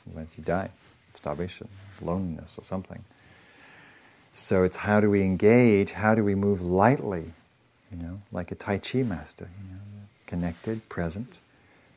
Otherwise, 0.08 0.34
you 0.38 0.44
die, 0.44 0.70
of 1.10 1.16
starvation, 1.16 1.68
loneliness, 2.02 2.58
or 2.58 2.64
something. 2.64 3.04
So 4.38 4.64
it's 4.64 4.76
how 4.76 5.02
do 5.02 5.10
we 5.10 5.24
engage? 5.24 5.94
How 5.94 6.14
do 6.14 6.24
we 6.24 6.36
move 6.36 6.62
lightly? 6.62 7.34
You 7.92 7.98
know, 7.98 8.22
like 8.32 8.52
a 8.52 8.56
Tai 8.56 8.78
Chi 8.78 9.02
master, 9.02 9.50
you 9.60 9.74
know, 9.74 9.82
connected, 10.28 10.88
present, 10.90 11.40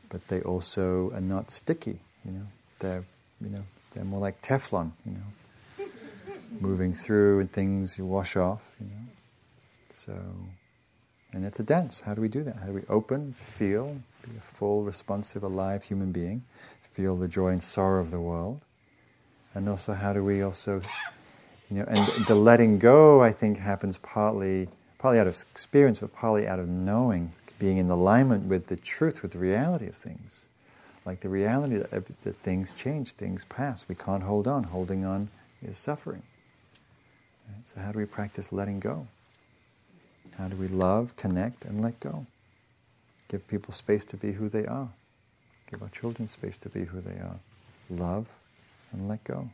but 0.09 0.27
they 0.27 0.41
also 0.41 1.11
are 1.11 1.21
not 1.21 1.51
sticky. 1.51 1.99
You 2.25 2.31
know, 2.31 2.47
they're 2.79 3.03
you 3.41 3.49
know 3.51 3.63
they're 3.91 4.05
more 4.05 4.19
like 4.19 4.41
Teflon. 4.41 4.91
You 5.05 5.17
know, 5.19 5.85
moving 6.59 6.95
through 6.95 7.41
and 7.41 7.51
things 7.51 7.99
you 7.99 8.07
wash 8.07 8.35
off. 8.35 8.75
You 8.79 8.87
know, 8.87 9.05
so 9.91 10.19
and 11.33 11.45
it's 11.45 11.59
a 11.59 11.63
dance. 11.63 11.99
How 11.99 12.15
do 12.15 12.21
we 12.21 12.27
do 12.27 12.41
that? 12.41 12.55
How 12.55 12.65
do 12.65 12.73
we 12.73 12.81
open, 12.89 13.33
feel, 13.33 14.01
be 14.23 14.35
a 14.35 14.41
full, 14.41 14.81
responsive, 14.81 15.43
alive 15.43 15.83
human 15.83 16.11
being, 16.11 16.43
feel 16.91 17.15
the 17.17 17.27
joy 17.27 17.49
and 17.49 17.61
sorrow 17.61 18.01
of 18.01 18.09
the 18.09 18.19
world, 18.19 18.61
and 19.53 19.69
also 19.69 19.93
how 19.93 20.11
do 20.11 20.23
we 20.23 20.41
also 20.41 20.81
you 21.71 21.77
know, 21.77 21.85
and 21.87 22.25
the 22.25 22.35
letting 22.35 22.79
go, 22.79 23.23
I 23.23 23.31
think, 23.31 23.57
happens 23.57 23.97
partly, 23.97 24.67
partly 24.97 25.19
out 25.19 25.27
of 25.27 25.33
experience, 25.33 25.99
but 25.99 26.13
partly 26.13 26.45
out 26.45 26.59
of 26.59 26.67
knowing, 26.67 27.31
being 27.59 27.77
in 27.77 27.89
alignment 27.89 28.45
with 28.47 28.67
the 28.67 28.75
truth, 28.75 29.21
with 29.21 29.31
the 29.31 29.39
reality 29.39 29.87
of 29.87 29.95
things. 29.95 30.47
Like 31.05 31.21
the 31.21 31.29
reality 31.29 31.77
that, 31.77 32.21
that 32.23 32.35
things 32.35 32.73
change, 32.73 33.13
things 33.13 33.45
pass. 33.45 33.87
We 33.87 33.95
can't 33.95 34.21
hold 34.21 34.47
on. 34.47 34.63
Holding 34.63 35.05
on 35.05 35.29
is 35.63 35.77
suffering. 35.77 36.23
Right? 37.47 37.65
So, 37.65 37.79
how 37.79 37.93
do 37.93 37.99
we 37.99 38.05
practice 38.05 38.51
letting 38.51 38.81
go? 38.81 39.07
How 40.37 40.49
do 40.49 40.57
we 40.57 40.67
love, 40.67 41.15
connect, 41.15 41.65
and 41.65 41.81
let 41.81 41.99
go? 42.01 42.25
Give 43.29 43.47
people 43.47 43.73
space 43.73 44.03
to 44.05 44.17
be 44.17 44.33
who 44.33 44.49
they 44.49 44.65
are. 44.65 44.89
Give 45.71 45.81
our 45.81 45.89
children 45.89 46.27
space 46.27 46.57
to 46.59 46.69
be 46.69 46.83
who 46.83 46.99
they 46.99 47.19
are. 47.19 47.39
Love 47.89 48.27
and 48.91 49.07
let 49.07 49.23
go. 49.23 49.49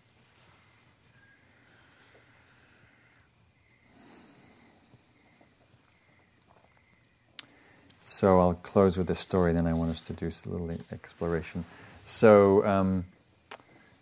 So 8.10 8.40
I'll 8.40 8.54
close 8.54 8.98
with 8.98 9.08
this 9.08 9.20
story, 9.20 9.52
then 9.52 9.68
I 9.68 9.74
want 9.74 9.92
us 9.92 10.00
to 10.04 10.14
do 10.14 10.28
a 10.28 10.50
little 10.50 10.72
exploration. 10.94 11.66
So, 12.06 12.66
um, 12.66 13.04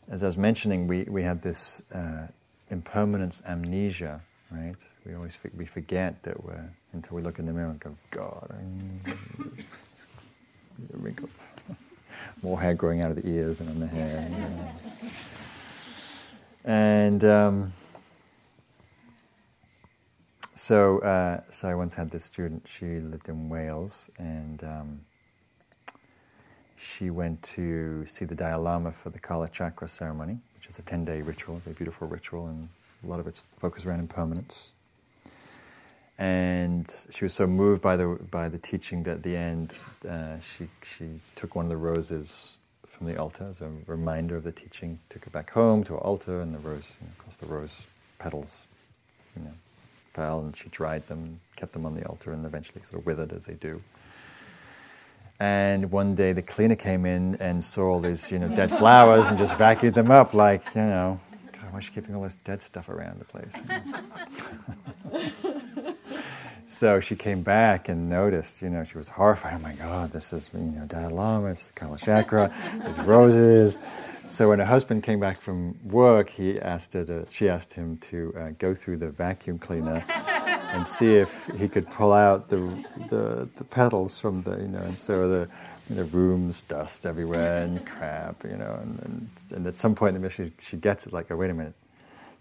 as 0.07 0.21
I 0.21 0.27
was 0.27 0.37
mentioning, 0.37 0.85
we, 0.85 1.05
we 1.05 1.23
have 1.23 1.41
this 1.41 1.91
uh, 1.91 2.27
impermanence 2.69 3.41
amnesia, 3.47 4.21
right? 4.51 4.75
We 5.07 5.15
always 5.15 5.39
we 5.57 5.65
forget 5.65 6.21
that 6.21 6.43
we're, 6.43 6.69
until 6.93 7.15
we 7.15 7.23
look 7.23 7.39
in 7.39 7.47
the 7.47 7.51
mirror 7.51 7.71
and 7.71 7.79
go, 7.79 7.95
God, 8.11 8.55
wrinkles. 10.91 11.31
More 12.43 12.61
hair 12.61 12.75
growing 12.75 13.01
out 13.01 13.09
of 13.09 13.15
the 13.15 13.27
ears 13.27 13.59
and 13.59 13.69
on 13.69 13.79
the 13.79 13.87
hair. 13.87 14.29
Know. 14.29 14.71
And 16.63 17.23
um, 17.23 17.73
so, 20.65 20.97
uh, 21.01 21.41
so 21.51 21.67
I 21.67 21.75
once 21.75 21.93
had 21.93 22.09
this 22.09 22.23
student. 22.23 22.67
She 22.67 22.99
lived 22.99 23.29
in 23.29 23.49
Wales, 23.49 24.09
and 24.17 24.63
um, 24.63 25.01
she 26.75 27.11
went 27.11 27.43
to 27.43 28.03
see 28.07 28.25
the 28.25 28.33
Dalai 28.33 28.63
Lama 28.63 28.91
for 28.91 29.11
the 29.11 29.19
Kala 29.19 29.47
Chakra 29.47 29.87
ceremony, 29.87 30.39
which 30.55 30.65
is 30.65 30.79
a 30.79 30.81
10 30.81 31.05
day 31.05 31.21
ritual, 31.21 31.61
a 31.67 31.69
beautiful 31.69 32.07
ritual, 32.07 32.47
and 32.47 32.67
a 33.03 33.07
lot 33.07 33.19
of 33.19 33.27
it's 33.27 33.43
focused 33.59 33.85
around 33.85 33.99
impermanence. 33.99 34.71
And 36.17 36.91
she 37.11 37.25
was 37.25 37.33
so 37.35 37.45
moved 37.45 37.83
by 37.83 37.95
the, 37.95 38.17
by 38.31 38.49
the 38.49 38.57
teaching 38.57 39.03
that 39.03 39.17
at 39.17 39.23
the 39.23 39.37
end 39.37 39.75
uh, 40.09 40.39
she, 40.39 40.67
she 40.81 41.19
took 41.35 41.53
one 41.53 41.65
of 41.65 41.69
the 41.69 41.77
roses 41.77 42.57
from 42.87 43.05
the 43.05 43.17
altar 43.17 43.45
as 43.47 43.61
a 43.61 43.69
reminder 43.85 44.35
of 44.35 44.41
the 44.41 44.51
teaching, 44.51 44.97
took 45.09 45.27
it 45.27 45.31
back 45.31 45.51
home 45.51 45.83
to 45.83 45.93
her 45.93 45.99
altar, 45.99 46.41
and 46.41 46.55
the 46.55 46.59
rose, 46.59 46.95
you 46.99 47.05
know, 47.05 47.11
of 47.11 47.23
course, 47.23 47.35
the 47.35 47.45
rose 47.45 47.85
petals 48.17 48.67
you 49.35 49.43
know, 49.43 49.53
and 50.17 50.55
she 50.55 50.69
dried 50.69 51.07
them, 51.07 51.39
kept 51.55 51.73
them 51.73 51.85
on 51.85 51.95
the 51.95 52.05
altar, 52.05 52.31
and 52.31 52.45
eventually 52.45 52.81
sort 52.83 53.01
of 53.01 53.05
withered 53.05 53.33
as 53.33 53.45
they 53.45 53.53
do. 53.53 53.81
And 55.39 55.91
one 55.91 56.15
day 56.15 56.31
the 56.33 56.41
cleaner 56.41 56.75
came 56.75 57.05
in 57.05 57.35
and 57.35 57.63
saw 57.63 57.89
all 57.93 57.99
these, 57.99 58.31
you 58.31 58.39
know, 58.39 58.47
dead 58.47 58.71
flowers 58.71 59.27
and 59.27 59.37
just 59.37 59.53
vacuumed 59.55 59.93
them 59.93 60.09
up 60.09 60.33
like, 60.33 60.63
you 60.73 60.81
know, 60.81 61.19
God, 61.51 61.71
why 61.71 61.79
is 61.79 61.85
she 61.85 61.91
keeping 61.91 62.15
all 62.15 62.23
this 62.23 62.37
dead 62.37 62.61
stuff 62.61 62.87
around 62.87 63.19
the 63.19 63.25
place? 63.25 63.53
so 66.67 66.99
she 66.99 67.15
came 67.15 67.41
back 67.43 67.89
and 67.89 68.09
noticed, 68.09 68.61
you 68.61 68.69
know, 68.69 68.83
she 68.83 68.97
was 68.97 69.09
horrified. 69.09 69.53
Oh 69.55 69.59
my 69.59 69.73
God, 69.73 70.11
this 70.11 70.33
is, 70.33 70.49
you 70.53 70.59
know, 70.59 70.85
Dalai 70.85 71.13
Lama, 71.13 71.47
it's 71.47 71.71
Kalachakra, 71.73 72.51
there's 72.83 72.97
roses. 72.99 73.77
So 74.25 74.49
when 74.49 74.57
her 74.57 74.65
husband 74.65 75.03
came 75.03 75.19
back 75.19 75.39
from 75.39 75.77
work, 75.87 76.29
he 76.29 76.59
asked 76.59 76.93
her 76.93 77.05
to, 77.05 77.27
she 77.29 77.47
asked 77.47 77.73
him 77.73 77.97
to 77.97 78.33
uh, 78.35 78.49
go 78.57 78.73
through 78.73 78.97
the 78.97 79.11
vacuum 79.11 79.59
cleaner 79.59 80.03
and 80.09 80.87
see 80.87 81.15
if 81.15 81.47
he 81.57 81.67
could 81.67 81.87
pull 81.91 82.11
out 82.11 82.49
the, 82.49 82.57
the, 83.09 83.47
the 83.55 83.63
petals 83.63 84.17
from 84.17 84.41
the, 84.41 84.57
you 84.57 84.67
know, 84.67 84.79
and 84.79 84.97
so 84.97 85.29
the, 85.29 85.49
the 85.91 86.05
room's 86.05 86.63
dust 86.63 87.05
everywhere 87.05 87.63
and 87.63 87.85
crap, 87.85 88.43
you 88.43 88.57
know, 88.57 88.79
and, 88.81 88.99
and, 89.03 89.29
and 89.51 89.67
at 89.67 89.77
some 89.77 89.93
point 89.93 90.15
in 90.15 90.21
the 90.21 90.25
mission, 90.25 90.45
she, 90.57 90.71
she 90.71 90.77
gets 90.77 91.05
it 91.05 91.13
like, 91.13 91.29
oh, 91.29 91.35
wait 91.37 91.51
a 91.51 91.53
minute, 91.53 91.75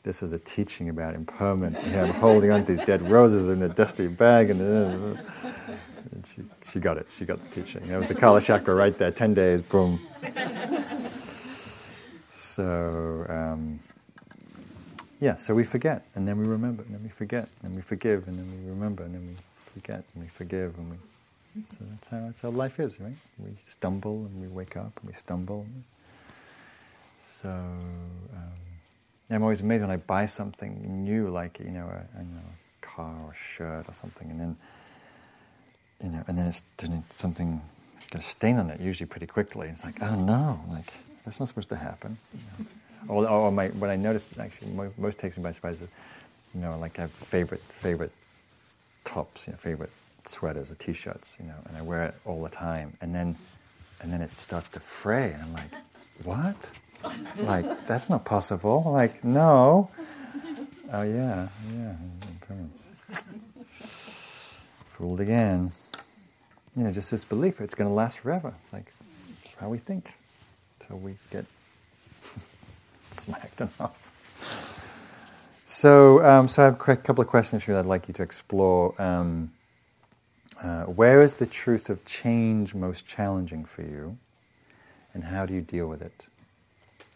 this 0.04 0.22
was 0.22 0.32
a 0.32 0.38
teaching 0.38 0.88
about 0.90 1.14
impermanence. 1.16 1.80
And 1.80 1.96
I'm 1.96 2.14
holding 2.14 2.52
on 2.52 2.64
to 2.66 2.76
these 2.76 2.86
dead 2.86 3.02
roses 3.02 3.48
in 3.50 3.62
a 3.62 3.68
dusty 3.68 4.06
bag, 4.08 4.50
and, 4.50 4.62
uh, 4.62 5.20
and 6.12 6.26
she, 6.26 6.42
she 6.70 6.80
got 6.80 6.98
it. 6.98 7.08
She 7.10 7.26
got 7.26 7.42
the 7.42 7.62
teaching. 7.62 7.86
That 7.88 7.98
was 7.98 8.08
the 8.08 8.14
Kalachakra 8.14 8.76
right 8.78 8.96
there. 8.96 9.10
Ten 9.10 9.34
days, 9.34 9.62
boom. 9.62 10.00
So. 12.30 13.26
Um, 13.28 13.80
yeah, 15.20 15.36
so 15.36 15.54
we 15.54 15.64
forget, 15.64 16.04
and 16.14 16.28
then 16.28 16.38
we 16.38 16.46
remember, 16.46 16.82
and 16.82 16.94
then 16.94 17.02
we 17.02 17.08
forget, 17.08 17.48
and 17.62 17.74
we 17.74 17.80
forgive, 17.82 18.28
and 18.28 18.36
then 18.36 18.46
we 18.62 18.70
remember, 18.70 19.04
and 19.04 19.14
then 19.14 19.26
we 19.26 19.36
forget, 19.72 20.04
and 20.14 20.22
we 20.22 20.28
forgive, 20.28 20.76
and 20.78 20.90
we. 20.92 20.98
So 21.64 21.78
that's 21.90 22.08
how 22.08 22.20
that's 22.26 22.40
how 22.42 22.50
life 22.50 22.80
is, 22.80 23.00
right? 23.00 23.14
We 23.38 23.50
stumble, 23.64 24.26
and 24.26 24.40
we 24.42 24.48
wake 24.48 24.76
up, 24.76 24.92
and 25.00 25.06
we 25.06 25.14
stumble. 25.14 25.66
So 27.20 27.48
um, 27.48 28.73
I'm 29.30 29.42
always 29.42 29.60
amazed 29.60 29.82
when 29.82 29.90
I 29.90 29.96
buy 29.96 30.26
something 30.26 31.04
new, 31.04 31.28
like 31.30 31.58
you 31.58 31.70
know, 31.70 31.86
a, 31.86 32.18
you 32.18 32.28
know, 32.34 32.40
a 32.82 32.86
car 32.86 33.14
or 33.24 33.32
a 33.32 33.34
shirt 33.34 33.88
or 33.88 33.94
something, 33.94 34.30
and 34.30 34.40
then 34.40 34.56
you 36.02 36.10
know, 36.10 36.24
and 36.28 36.36
then 36.36 36.46
it's 36.46 36.62
something 37.14 37.60
got 38.10 38.20
a 38.20 38.24
stain 38.24 38.58
on 38.58 38.70
it 38.70 38.80
usually 38.80 39.06
pretty 39.06 39.26
quickly. 39.26 39.68
It's 39.68 39.84
like, 39.84 40.02
oh 40.02 40.14
no, 40.14 40.60
like 40.70 40.92
that's 41.24 41.40
not 41.40 41.48
supposed 41.48 41.70
to 41.70 41.76
happen. 41.76 42.18
You 42.32 42.40
know? 43.08 43.14
or, 43.14 43.28
or 43.28 43.52
my, 43.52 43.68
what 43.68 43.90
I 43.90 43.96
noticed 43.96 44.38
actually 44.38 44.72
most 44.98 45.18
takes 45.18 45.36
me 45.36 45.42
by 45.42 45.52
surprise 45.52 45.82
is, 45.82 45.88
you 46.54 46.60
know, 46.60 46.78
like 46.78 46.98
I 46.98 47.02
have 47.02 47.10
favorite 47.10 47.60
favorite 47.60 48.12
tops, 49.04 49.46
you 49.46 49.52
know, 49.52 49.58
favorite 49.58 49.90
sweaters 50.24 50.70
or 50.70 50.74
t-shirts, 50.74 51.36
you 51.40 51.46
know, 51.46 51.56
and 51.68 51.76
I 51.76 51.82
wear 51.82 52.04
it 52.04 52.14
all 52.24 52.42
the 52.42 52.50
time, 52.50 52.96
and 53.00 53.14
then 53.14 53.36
and 54.00 54.12
then 54.12 54.20
it 54.20 54.38
starts 54.38 54.68
to 54.70 54.80
fray, 54.80 55.32
and 55.32 55.42
I'm 55.42 55.52
like, 55.52 55.70
what? 56.24 56.70
Like 57.38 57.86
that's 57.86 58.08
not 58.08 58.24
possible. 58.24 58.84
Like 58.86 59.24
no. 59.24 59.90
Oh 60.92 61.02
yeah, 61.02 61.48
yeah, 61.72 61.94
parents. 62.46 62.92
Fooled 64.86 65.20
again. 65.20 65.72
You 66.76 66.84
know, 66.84 66.92
just 66.92 67.10
this 67.10 67.24
belief 67.24 67.60
it's 67.60 67.74
going 67.74 67.88
to 67.88 67.94
last 67.94 68.20
forever. 68.20 68.54
It's 68.62 68.72
like 68.72 68.92
how 69.58 69.68
we 69.68 69.78
think 69.78 70.12
until 70.80 70.98
we 70.98 71.16
get 71.30 71.46
smacked 73.12 73.60
enough. 73.78 74.12
So, 75.64 76.24
um, 76.24 76.48
so 76.48 76.62
I 76.62 76.66
have 76.66 76.80
a 76.80 76.96
couple 76.96 77.22
of 77.22 77.28
questions 77.28 77.64
here 77.64 77.74
that 77.74 77.80
I'd 77.80 77.86
like 77.86 78.06
you 78.08 78.14
to 78.14 78.22
explore. 78.22 78.94
Um, 79.00 79.52
uh, 80.62 80.84
where 80.84 81.22
is 81.22 81.34
the 81.34 81.46
truth 81.46 81.90
of 81.90 82.04
change 82.04 82.74
most 82.74 83.06
challenging 83.06 83.64
for 83.64 83.82
you, 83.82 84.16
and 85.12 85.24
how 85.24 85.46
do 85.46 85.54
you 85.54 85.60
deal 85.60 85.86
with 85.88 86.02
it? 86.02 86.26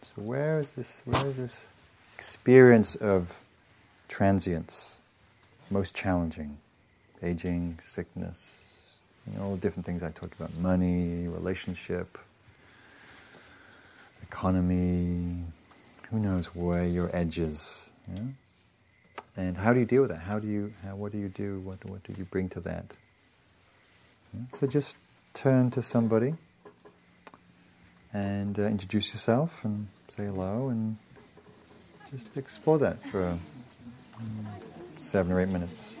So, 0.01 0.21
where 0.21 0.59
is 0.59 0.73
this? 0.73 1.01
Where 1.05 1.25
is 1.25 1.37
this 1.37 1.73
experience 2.15 2.95
of 2.95 3.37
transience 4.07 5.01
most 5.69 5.95
challenging? 5.95 6.57
Aging, 7.21 7.77
sickness, 7.81 8.99
you 9.27 9.37
know, 9.37 9.43
all 9.45 9.51
the 9.51 9.57
different 9.57 9.85
things 9.85 10.03
I 10.03 10.11
talked 10.11 10.39
about: 10.39 10.57
money, 10.57 11.27
relationship, 11.27 12.17
economy, 14.23 15.43
who 16.09 16.19
knows 16.19 16.55
where 16.55 16.85
your 16.85 17.13
edge 17.15 17.39
is. 17.39 17.91
And 19.37 19.55
how 19.55 19.73
do 19.73 19.79
you 19.79 19.85
deal 19.85 20.01
with 20.01 20.11
that? 20.11 20.19
How 20.19 20.39
do 20.39 20.47
you, 20.47 20.73
how, 20.83 20.95
what 20.95 21.11
do 21.11 21.17
you 21.17 21.29
do? 21.29 21.59
What, 21.59 21.83
what 21.85 22.03
do 22.03 22.13
you 22.17 22.25
bring 22.25 22.49
to 22.49 22.59
that? 22.61 22.85
So 24.49 24.67
just 24.67 24.97
turn 25.33 25.71
to 25.71 25.81
somebody 25.81 26.35
and 28.13 28.57
uh, 28.57 28.63
introduce 28.63 29.13
yourself 29.13 29.63
and 29.63 29.87
say 30.07 30.25
hello 30.25 30.69
and 30.69 30.97
just 32.11 32.35
explore 32.37 32.79
that 32.79 33.01
for 33.03 33.23
um, 33.27 33.39
seven 34.97 35.31
or 35.31 35.41
eight 35.41 35.49
minutes. 35.49 35.95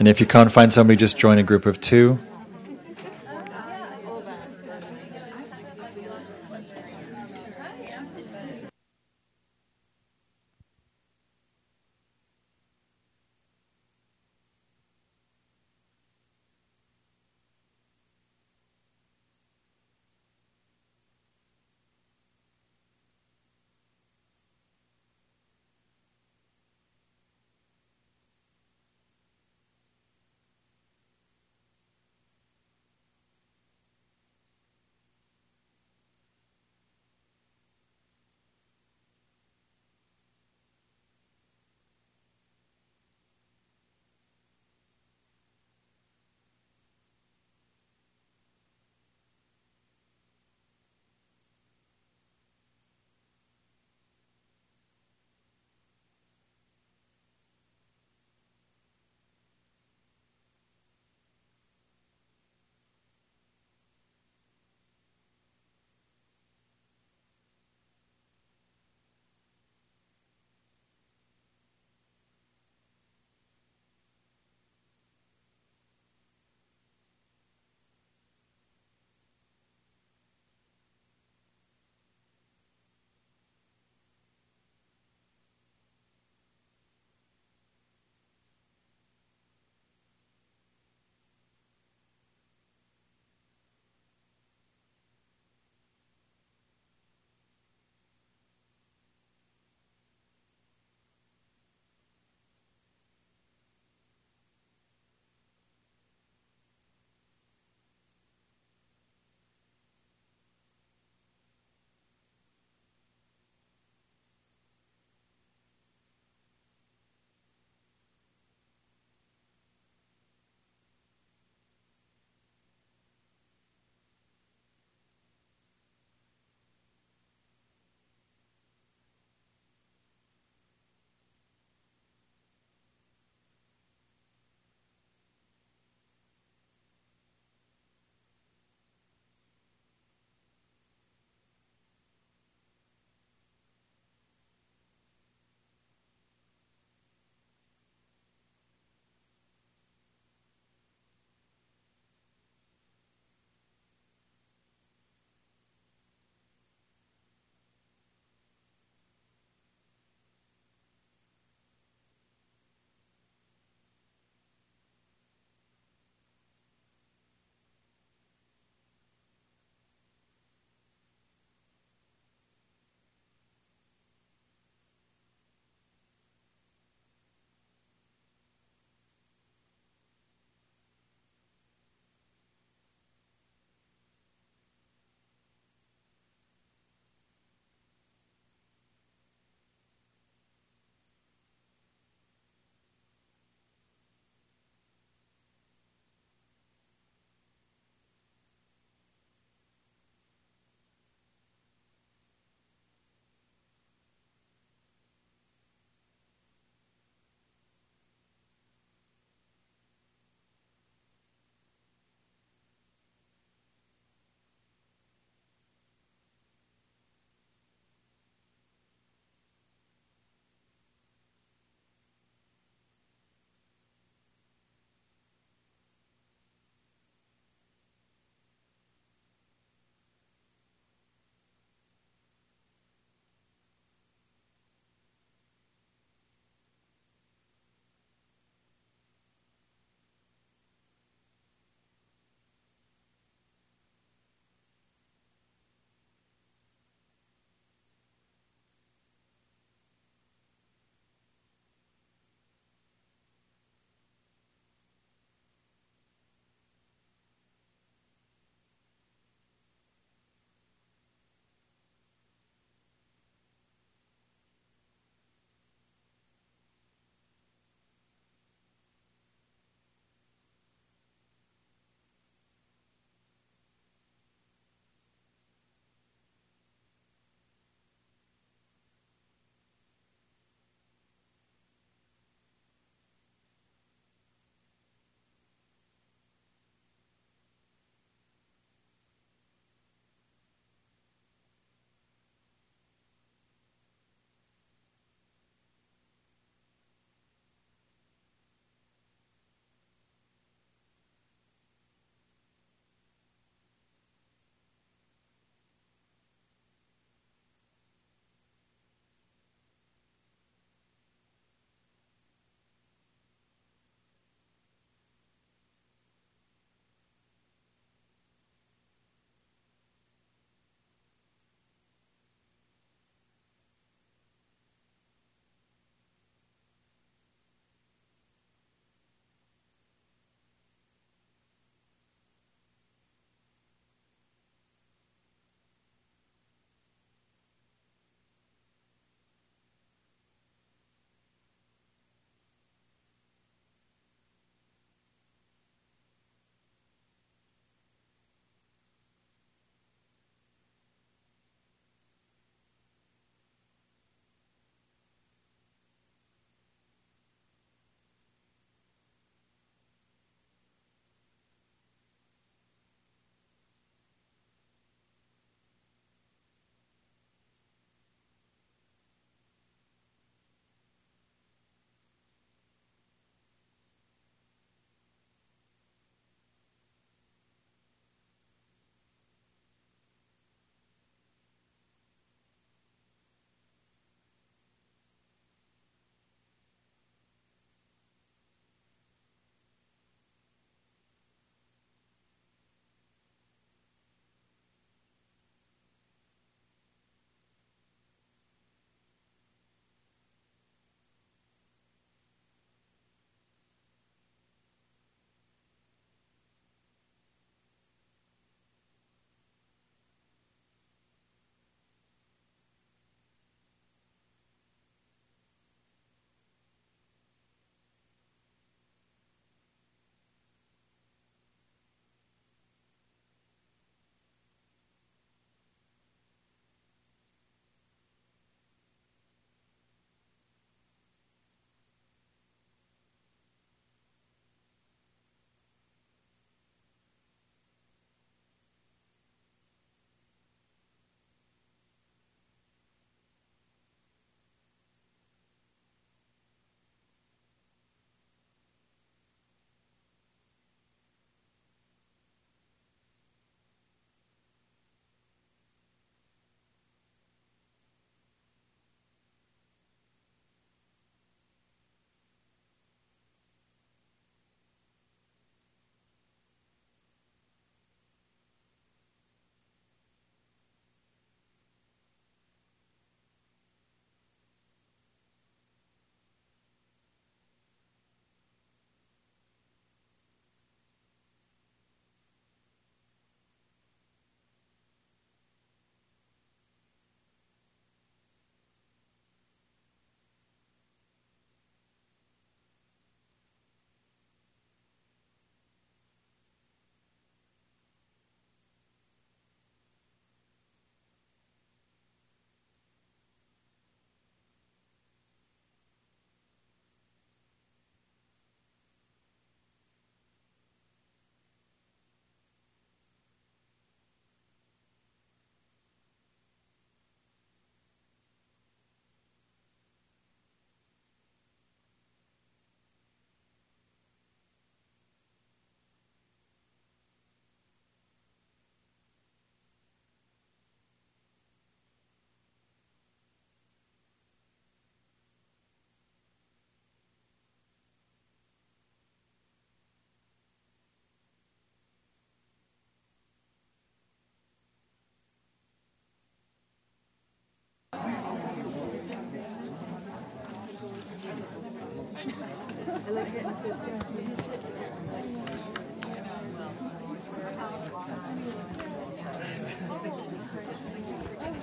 And 0.00 0.08
if 0.08 0.18
you 0.18 0.26
can't 0.26 0.50
find 0.50 0.72
somebody, 0.72 0.96
just 0.96 1.18
join 1.18 1.36
a 1.36 1.42
group 1.42 1.66
of 1.66 1.78
two. 1.78 2.18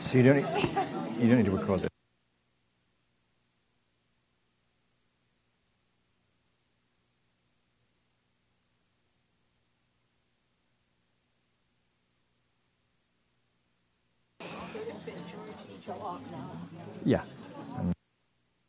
So 0.07 0.17
you 0.17 0.23
don't 0.23 0.37
you 1.19 1.27
don't 1.27 1.37
need 1.39 1.45
to 1.47 1.51
record 1.51 1.81
this. 1.81 1.96